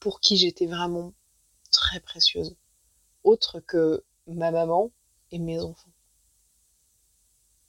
pour 0.00 0.20
qui 0.20 0.36
j'étais 0.36 0.66
vraiment 0.66 1.12
très 1.70 2.00
précieuse, 2.00 2.56
autre 3.24 3.60
que 3.60 4.04
ma 4.26 4.50
maman 4.50 4.90
et 5.30 5.38
mes 5.38 5.60
enfants. 5.60 5.92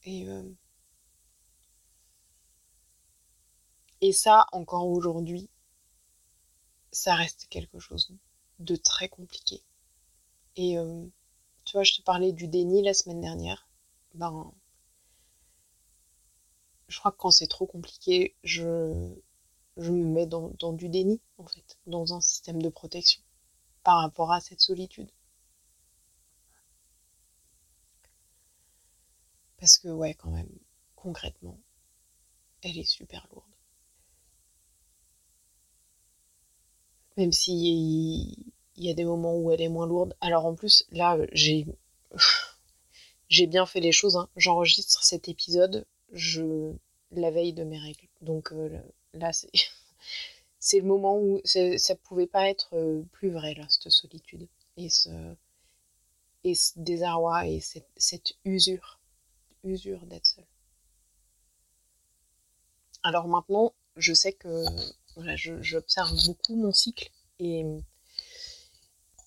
Et, 0.03 0.27
euh, 0.30 0.43
ça, 4.12 4.47
encore 4.51 4.88
aujourd'hui, 4.88 5.49
ça 6.91 7.15
reste 7.15 7.47
quelque 7.49 7.80
chose 7.80 8.13
de 8.60 8.75
très 8.75 9.10
compliqué. 9.10 9.63
Et 10.56 10.77
euh, 10.77 11.06
tu 11.65 11.73
vois, 11.73 11.84
je 11.84 11.93
te 11.93 12.01
parlais 12.01 12.32
du 12.32 12.47
déni 12.47 12.82
la 12.82 12.93
semaine 12.93 13.21
dernière. 13.21 13.67
Ben, 14.13 14.51
je 16.88 16.97
crois 16.99 17.12
que 17.12 17.17
quand 17.17 17.32
c'est 17.32 17.47
trop 17.47 17.65
compliqué, 17.65 18.36
je, 18.43 19.13
je 19.78 19.92
me 19.92 20.04
mets 20.06 20.26
dans, 20.26 20.74
du 20.74 20.90
déni, 20.90 21.22
en 21.38 21.46
fait, 21.46 21.78
dans 21.86 22.13
un 22.13 22.22
système 22.22 22.62
de 22.62 22.70
protection 22.70 23.22
par 23.84 24.02
rapport 24.02 24.32
à 24.32 24.42
cette 24.42 24.62
solitude. 24.62 25.10
Parce 29.58 29.78
que 29.78 29.88
ouais, 29.88 30.13
quand 30.13 30.32
même, 30.32 30.50
concrètement, 30.96 31.60
elle 32.62 32.78
est 32.78 32.84
super 32.84 33.28
lourde. 33.32 33.46
Même 37.16 37.32
si 37.32 38.36
il 38.76 38.84
y 38.84 38.90
a 38.90 38.94
des 38.94 39.06
moments 39.06 39.36
où 39.36 39.52
elle 39.52 39.62
est 39.62 39.70
moins 39.70 39.88
lourde. 39.88 40.16
Alors 40.22 40.46
en 40.46 40.54
plus, 40.54 40.86
là, 40.92 41.18
j'ai 41.32 41.66
j'ai 43.30 43.48
bien 43.48 43.66
fait 43.66 43.80
les 43.80 43.92
choses. 43.92 44.18
Hein. 44.18 44.30
J'enregistre 44.36 45.04
cet 45.04 45.28
épisode 45.28 45.88
je 46.12 46.74
la 47.12 47.32
veille 47.32 47.54
de 47.54 47.63
mes 47.63 47.80
règles. 47.80 48.08
Donc 48.22 48.52
euh, 48.52 48.82
là, 49.17 49.32
c'est 50.60 50.80
le 50.80 50.86
moment 50.86 51.17
où 51.17 51.41
ça 51.43 51.95
pouvait 51.95 52.27
pas 52.27 52.49
être 52.49 52.69
euh, 52.73 53.03
plus 53.12 53.30
vrai, 53.30 53.53
là, 53.56 53.65
cette 53.69 53.91
solitude. 53.91 54.47
Et 54.77 54.89
ce, 54.89 55.10
et 56.43 56.56
ce 56.56 56.73
désarroi 56.77 57.47
et 57.47 57.60
cette, 57.60 57.89
cette 57.97 58.34
usure, 58.45 58.99
usure 59.63 60.06
d'être 60.06 60.27
seule. 60.27 60.45
Alors 63.03 63.27
maintenant, 63.27 63.73
je 63.95 64.13
sais 64.13 64.34
que 64.34 64.65
j'observe 65.62 66.13
beaucoup 66.25 66.56
mon 66.56 66.71
cycle 66.71 67.10
et, 67.39 67.65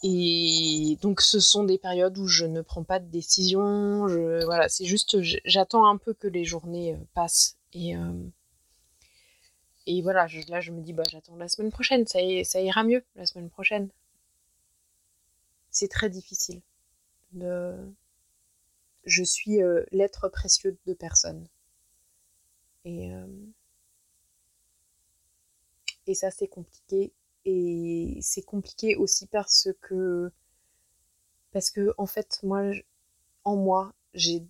et 0.03 0.99
donc 1.03 1.21
ce 1.21 1.41
sont 1.41 1.65
des 1.65 1.79
périodes 1.79 2.17
où 2.19 2.27
je 2.27 2.45
ne 2.45 2.63
prends 2.63 2.85
pas 2.85 2.99
de 2.99 3.09
décision. 3.09 4.07
Voilà, 4.45 4.69
c'est 4.69 4.85
juste, 4.85 5.19
j'attends 5.45 5.87
un 5.87 5.97
peu 5.97 6.15
que 6.15 6.29
les 6.29 6.45
journées 6.45 6.95
euh, 6.95 6.99
passent 7.15 7.57
et, 7.73 7.97
euh, 7.97 8.13
et 9.87 10.03
voilà, 10.03 10.27
là 10.49 10.61
je 10.61 10.73
me 10.73 10.81
dis, 10.83 10.93
bah, 10.93 11.03
j'attends 11.11 11.37
la 11.37 11.49
semaine 11.49 11.71
prochaine, 11.71 12.07
ça, 12.07 12.21
ira 12.21 12.85
mieux 12.85 13.05
la 13.17 13.27
semaine 13.27 13.51
prochaine. 13.51 13.89
C'est 15.71 15.89
très 15.89 16.11
difficile. 16.11 16.61
Je 19.05 19.23
suis 19.25 19.63
euh, 19.63 19.85
l'être 19.93 20.29
précieux 20.29 20.77
de 20.87 20.95
personne. 20.95 21.47
Et, 22.85 23.13
euh, 23.13 23.27
et 26.07 26.15
ça 26.15 26.31
c'est 26.31 26.49
compliqué. 26.49 27.13
Et 27.45 28.19
c'est 28.21 28.43
compliqué 28.43 28.97
aussi 28.97 29.27
parce 29.27 29.69
que 29.81 30.31
parce 31.53 31.71
que 31.71 31.95
en 31.99 32.07
fait 32.07 32.41
moi 32.43 32.63
en 33.45 33.57
moi 33.57 33.95
j'ai 34.15 34.45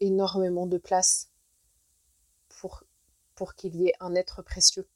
énormément 0.00 0.66
de 0.66 0.78
place 0.78 1.28
pour 2.48 2.84
pour 3.34 3.54
qu'il 3.54 3.76
y 3.76 3.88
ait 3.88 3.94
un 4.00 4.14
être 4.14 4.42
précieux 4.42 4.88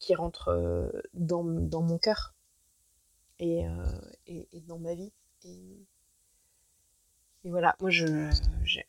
qui 0.00 0.14
rentre 0.14 0.48
euh, 0.48 0.90
dans, 1.14 1.44
dans 1.44 1.82
mon 1.82 1.98
cœur 1.98 2.34
et, 3.38 3.66
euh, 3.66 4.00
et, 4.26 4.48
et, 4.52 4.60
dans 4.62 4.78
ma 4.78 4.94
vie. 4.94 5.12
Et, 5.44 5.86
voilà, 7.44 7.76
moi 7.80 7.90
je, 7.90 8.30
je, 8.64 8.80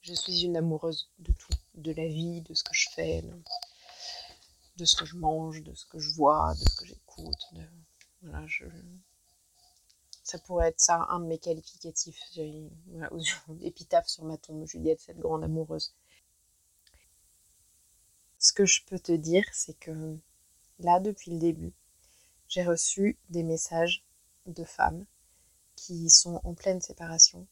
je, 0.00 0.14
suis 0.14 0.44
une 0.44 0.56
amoureuse 0.56 1.10
de 1.18 1.32
tout, 1.32 1.52
de 1.74 1.92
la 1.92 2.06
vie, 2.06 2.40
de 2.42 2.54
ce 2.54 2.62
que 2.62 2.74
je 2.74 2.88
fais, 2.90 3.22
de, 4.76 4.84
ce 4.84 4.96
que 4.96 5.04
je 5.04 5.16
mange, 5.16 5.62
de 5.62 5.74
ce 5.74 5.84
que 5.86 5.98
je 5.98 6.14
vois, 6.14 6.54
de 6.54 6.68
ce 6.68 6.76
que 6.76 6.86
j'écoute. 6.86 7.44
De... 7.52 7.62
Voilà, 8.22 8.46
je... 8.46 8.64
Ça 10.22 10.38
pourrait 10.38 10.68
être 10.68 10.80
ça, 10.80 11.06
un 11.10 11.20
de 11.20 11.26
mes 11.26 11.38
qualificatifs. 11.38 12.20
J'ai 12.32 12.70
voilà, 12.86 13.10
épitaphe 13.62 14.08
sur 14.08 14.24
ma 14.24 14.36
tombe, 14.36 14.66
Juliette, 14.66 15.00
cette 15.00 15.18
grande 15.18 15.44
amoureuse. 15.44 15.94
Ce 18.38 18.52
que 18.52 18.64
je 18.64 18.82
peux 18.86 18.98
te 18.98 19.12
dire, 19.12 19.44
c'est 19.52 19.78
que 19.78 20.16
là, 20.78 21.00
depuis 21.00 21.32
le 21.32 21.38
début, 21.38 21.72
j'ai 22.48 22.62
reçu 22.64 23.18
des 23.30 23.42
messages 23.42 24.04
de 24.46 24.64
femmes 24.64 25.04
qui 25.76 26.08
sont 26.10 26.40
en 26.44 26.54
pleine 26.54 26.80
séparation 26.80 27.46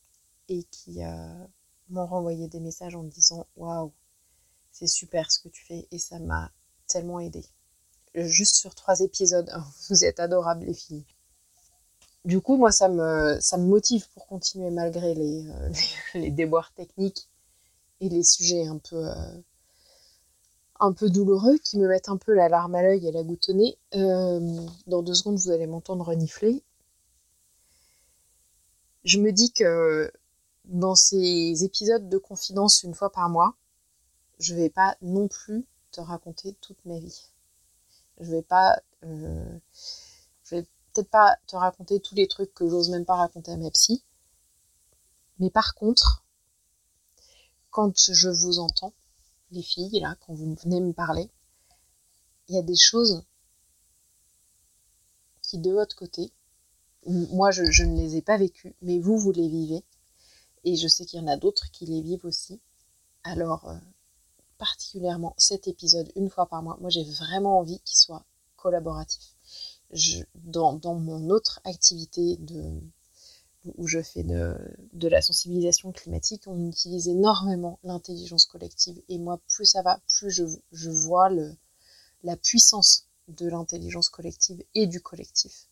et 0.49 0.65
qui 0.65 1.05
euh, 1.05 1.47
m'ont 1.89 2.07
renvoyé 2.07 2.49
des 2.49 2.61
messages 2.61 2.95
en 2.97 3.03
me 3.03 3.11
disant 3.11 3.47
Waouh, 3.57 3.93
c'est 4.73 4.87
super 4.87 5.31
ce 5.31 5.41
que 5.41 5.49
tu 5.49 5.65
fais 5.65 5.87
et 5.91 5.99
ça 5.99 6.19
m'a 6.19 6.53
tellement 6.87 7.21
aidé. 7.21 7.45
Juste 8.15 8.57
sur 8.57 8.75
trois 8.75 9.01
épisodes, 9.01 9.51
vous 9.89 10.05
êtes 10.05 10.21
adorables 10.21 10.65
les 10.65 10.75
filles. 10.75 11.05
Du 12.25 12.41
coup, 12.41 12.57
moi, 12.57 12.73
ça 12.73 12.89
me, 12.89 13.39
ça 13.41 13.57
me 13.57 13.67
motive 13.67 14.09
pour 14.11 14.27
continuer 14.27 14.71
malgré 14.71 15.15
les, 15.15 15.49
euh, 15.49 15.73
les, 16.15 16.31
déboires 16.31 16.73
techniques 16.75 17.29
et 18.01 18.09
les 18.09 18.25
sujets 18.25 18.67
un 18.67 18.79
peu, 18.79 19.09
euh, 19.09 19.41
un 20.81 20.93
peu 20.93 21.11
douloureux 21.11 21.59
qui 21.59 21.79
me 21.79 21.89
mettent 21.89 22.09
un 22.09 22.17
peu 22.17 22.35
la 22.35 22.49
larme 22.49 22.75
à 22.75 22.83
l'œil 22.83 23.07
et 23.07 23.13
la 23.13 23.23
goutte 23.23 23.49
nez. 23.51 23.77
dans 23.93 25.03
deux 25.03 25.15
secondes, 25.15 25.39
vous 25.39 25.51
allez 25.51 25.67
m'entendre 25.67 26.05
renifler 26.05 26.63
je 29.07 29.21
me 29.21 29.33
dis 29.33 29.53
que 29.53 30.13
dans 30.65 30.97
ces 30.97 31.65
épisodes 31.65 32.09
de 32.09 32.19
confidence 32.19 32.83
une 32.83 32.95
fois 32.95 33.11
par 33.11 33.31
mois, 33.31 33.55
je 34.41 34.55
vais 34.55 34.69
pas 34.69 34.97
non 35.01 35.29
plus 35.29 35.65
te 35.93 36.01
raconter 36.01 36.55
toute 36.61 36.85
ma 36.85 36.99
vie. 36.99 37.31
Je 38.19 38.31
vais 38.31 38.43
pas, 38.43 38.83
euh, 39.05 39.59
je 40.45 40.57
vais 40.57 40.63
peut-être 40.93 41.09
pas 41.09 41.37
te 41.47 41.55
raconter 41.55 42.01
tous 42.01 42.17
les 42.17 42.27
trucs 42.27 42.53
que 42.53 42.69
j'ose 42.69 42.91
même 42.91 43.05
pas 43.05 43.15
raconter 43.15 43.53
à 43.53 43.57
ma 43.57 43.71
psy. 43.71 44.03
Mais 45.39 45.51
par 45.51 45.75
contre, 45.77 46.25
quand 47.71 47.97
je 47.97 48.29
vous 48.29 48.59
entends, 48.59 48.93
les 49.51 49.63
filles, 49.63 50.01
là, 50.01 50.17
quand 50.21 50.35
vous 50.35 50.55
venez 50.55 50.81
me 50.81 50.93
parler, 50.93 51.31
il 52.49 52.55
y 52.55 52.59
a 52.59 52.63
des 52.63 52.77
choses 52.77 53.25
qui, 55.43 55.59
de 55.59 55.73
votre 55.73 55.97
côté, 55.97 56.33
moi, 57.07 57.51
je, 57.51 57.63
ne 57.85 57.97
les 57.97 58.17
ai 58.17 58.23
pas 58.23 58.37
vécues, 58.37 58.75
mais 58.83 58.99
vous, 58.99 59.19
vous 59.19 59.33
les 59.33 59.49
vivez. 59.49 59.85
Et 60.65 60.77
je 60.77 60.89
sais 60.89 61.05
qu'il 61.05 61.21
y 61.21 61.23
en 61.23 61.29
a 61.29 61.37
d'autres 61.37 61.71
qui 61.71 61.87
les 61.87 62.03
vivent 62.03 62.25
aussi. 62.25 62.61
Alors, 63.23 63.69
euh, 63.69 63.79
particulièrement 64.59 65.35
cet 65.39 65.69
épisode, 65.69 66.11
une 66.17 66.31
fois 66.31 66.47
par 66.47 66.63
mois, 66.63 66.77
moi, 66.81 66.91
j'ai 66.91 67.05
vraiment 67.05 67.61
envie 67.61 67.81
qu'il 67.81 67.97
soit 67.97 68.25
collaboratif. 68.57 69.37
Dans, 70.35 70.81
mon 70.99 71.31
autre 71.31 71.61
activité 71.65 72.37
de, 72.39 72.81
où 73.77 73.87
je 73.87 74.03
fais 74.03 74.23
de, 74.23 75.09
la 75.09 75.23
sensibilisation 75.23 75.93
climatique, 75.93 76.45
on 76.47 76.69
utilise 76.69 77.09
énormément 77.09 77.79
l'intelligence 77.83 78.47
collective. 78.47 79.01
Et 79.09 79.19
moi, 79.19 79.41
plus 79.49 79.67
ça 79.67 79.83
va, 79.83 80.01
plus 80.09 80.31
je, 80.31 80.91
vois 80.91 81.31
la 82.23 82.37
puissance 82.37 83.07
de 83.29 83.49
l'intelligence 83.49 84.09
collective 84.09 84.63
et 84.75 84.87
du 84.87 85.01
collectif. 85.01 85.69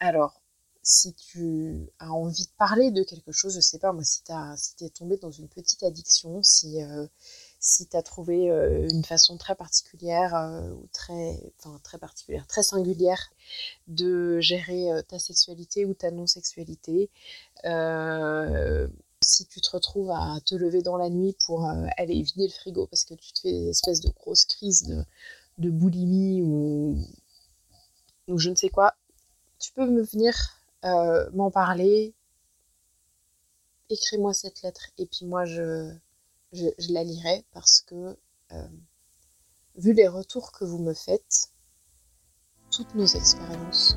Alors, 0.00 0.40
si 0.82 1.14
tu 1.14 1.88
as 1.98 2.12
envie 2.12 2.44
de 2.44 2.52
parler 2.58 2.90
de 2.90 3.02
quelque 3.02 3.32
chose, 3.32 3.54
je 3.54 3.60
sais 3.60 3.78
pas 3.78 3.92
moi, 3.92 4.04
si 4.04 4.22
tu 4.22 4.84
es 4.84 4.90
tombé 4.90 5.16
dans 5.16 5.30
une 5.30 5.48
petite 5.48 5.82
addiction, 5.82 6.42
si, 6.42 6.82
euh, 6.82 7.06
si 7.64 7.88
tu 7.88 7.96
as 7.96 8.02
trouvé 8.02 8.50
euh, 8.50 8.86
une 8.92 9.04
façon 9.04 9.36
très 9.36 9.54
particulière 9.54 10.34
euh, 10.36 10.70
ou 10.70 10.86
très, 10.92 11.52
enfin, 11.58 11.80
très 11.82 11.98
particulière, 11.98 12.46
très 12.46 12.62
singulière 12.62 13.32
de 13.88 14.38
gérer 14.40 14.88
ta 15.08 15.18
sexualité 15.18 15.84
ou 15.84 15.94
ta 15.94 16.10
non-sexualité, 16.10 17.10
si 19.22 19.46
tu 19.46 19.60
te 19.62 19.70
retrouves 19.70 20.10
à 20.10 20.38
te 20.44 20.54
lever 20.54 20.82
dans 20.82 20.98
la 20.98 21.08
nuit 21.08 21.34
pour 21.46 21.66
aller 21.96 22.22
vider 22.22 22.46
le 22.46 22.52
frigo 22.52 22.86
parce 22.86 23.04
que 23.04 23.14
tu 23.14 23.32
te 23.32 23.40
fais 23.40 23.52
des 23.52 23.68
espèces 23.70 24.00
de 24.00 24.10
grosses 24.10 24.44
crises 24.44 24.82
de, 24.82 25.02
de 25.58 25.70
boulimie 25.70 26.42
ou, 26.42 26.98
ou 28.28 28.38
je 28.38 28.50
ne 28.50 28.54
sais 28.54 28.68
quoi, 28.68 28.94
tu 29.58 29.72
peux 29.72 29.86
me 29.86 30.02
venir 30.02 30.34
euh, 30.84 31.30
m'en 31.32 31.50
parler. 31.50 32.14
Écris-moi 33.88 34.34
cette 34.34 34.62
lettre 34.62 34.90
et 34.98 35.06
puis 35.06 35.26
moi 35.26 35.44
je, 35.44 35.90
je, 36.54 36.92
la 36.92 37.04
lirai 37.04 37.44
parce 37.52 37.80
que 37.80 38.16
euh, 38.52 38.68
vu 39.76 39.92
les 39.92 40.08
retours 40.08 40.52
que 40.52 40.64
vous 40.64 40.78
me 40.78 40.94
faites, 40.94 41.50
toutes 42.70 42.94
nos 42.94 43.06
expériences. 43.06 43.96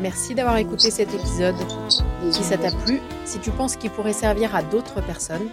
Merci 0.00 0.34
d'avoir 0.34 0.56
écouté 0.56 0.90
cet 0.90 1.12
épisode. 1.14 1.54
Si 2.30 2.42
ça 2.42 2.58
t'a 2.58 2.72
plu, 2.72 3.00
si 3.24 3.38
tu 3.38 3.50
penses 3.50 3.76
qu'il 3.76 3.90
pourrait 3.90 4.12
servir 4.12 4.54
à 4.54 4.62
d'autres 4.62 5.00
personnes, 5.04 5.48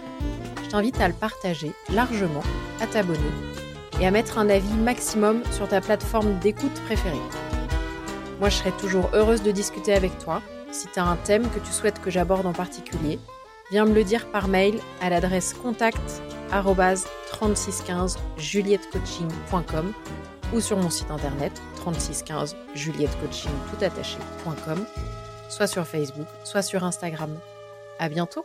je 0.64 0.70
t'invite 0.70 1.00
à 1.00 1.08
le 1.08 1.14
partager 1.14 1.72
largement, 1.92 2.42
à 2.80 2.86
t'abonner 2.86 3.18
et 4.00 4.06
à 4.06 4.10
mettre 4.10 4.38
un 4.38 4.48
avis 4.48 4.72
maximum 4.74 5.42
sur 5.52 5.68
ta 5.68 5.80
plateforme 5.80 6.38
d'écoute 6.40 6.74
préférée. 6.86 7.20
Moi, 8.40 8.48
je 8.48 8.56
serai 8.56 8.72
toujours 8.72 9.10
heureuse 9.12 9.42
de 9.42 9.50
discuter 9.50 9.92
avec 9.92 10.16
toi. 10.18 10.42
Si 10.72 10.86
tu 10.92 10.98
as 10.98 11.04
un 11.04 11.16
thème 11.16 11.48
que 11.50 11.58
tu 11.58 11.72
souhaites 11.72 12.00
que 12.00 12.10
j'aborde 12.10 12.46
en 12.46 12.52
particulier, 12.52 13.18
viens 13.70 13.84
me 13.84 13.94
le 13.94 14.04
dire 14.04 14.26
par 14.30 14.48
mail 14.48 14.80
à 15.00 15.10
l'adresse 15.10 15.54
contact 15.54 16.22
3615 17.28 18.18
juliettecoaching.com 18.36 19.92
ou 20.52 20.60
sur 20.60 20.76
mon 20.76 20.90
site 20.90 21.10
internet 21.10 21.52
3615 21.76 22.56
juliettecoaching 22.74 23.52
tout 23.70 23.84
soit 25.48 25.66
sur 25.66 25.86
Facebook, 25.86 26.26
soit 26.44 26.62
sur 26.62 26.84
Instagram. 26.84 27.38
À 27.98 28.08
bientôt! 28.08 28.44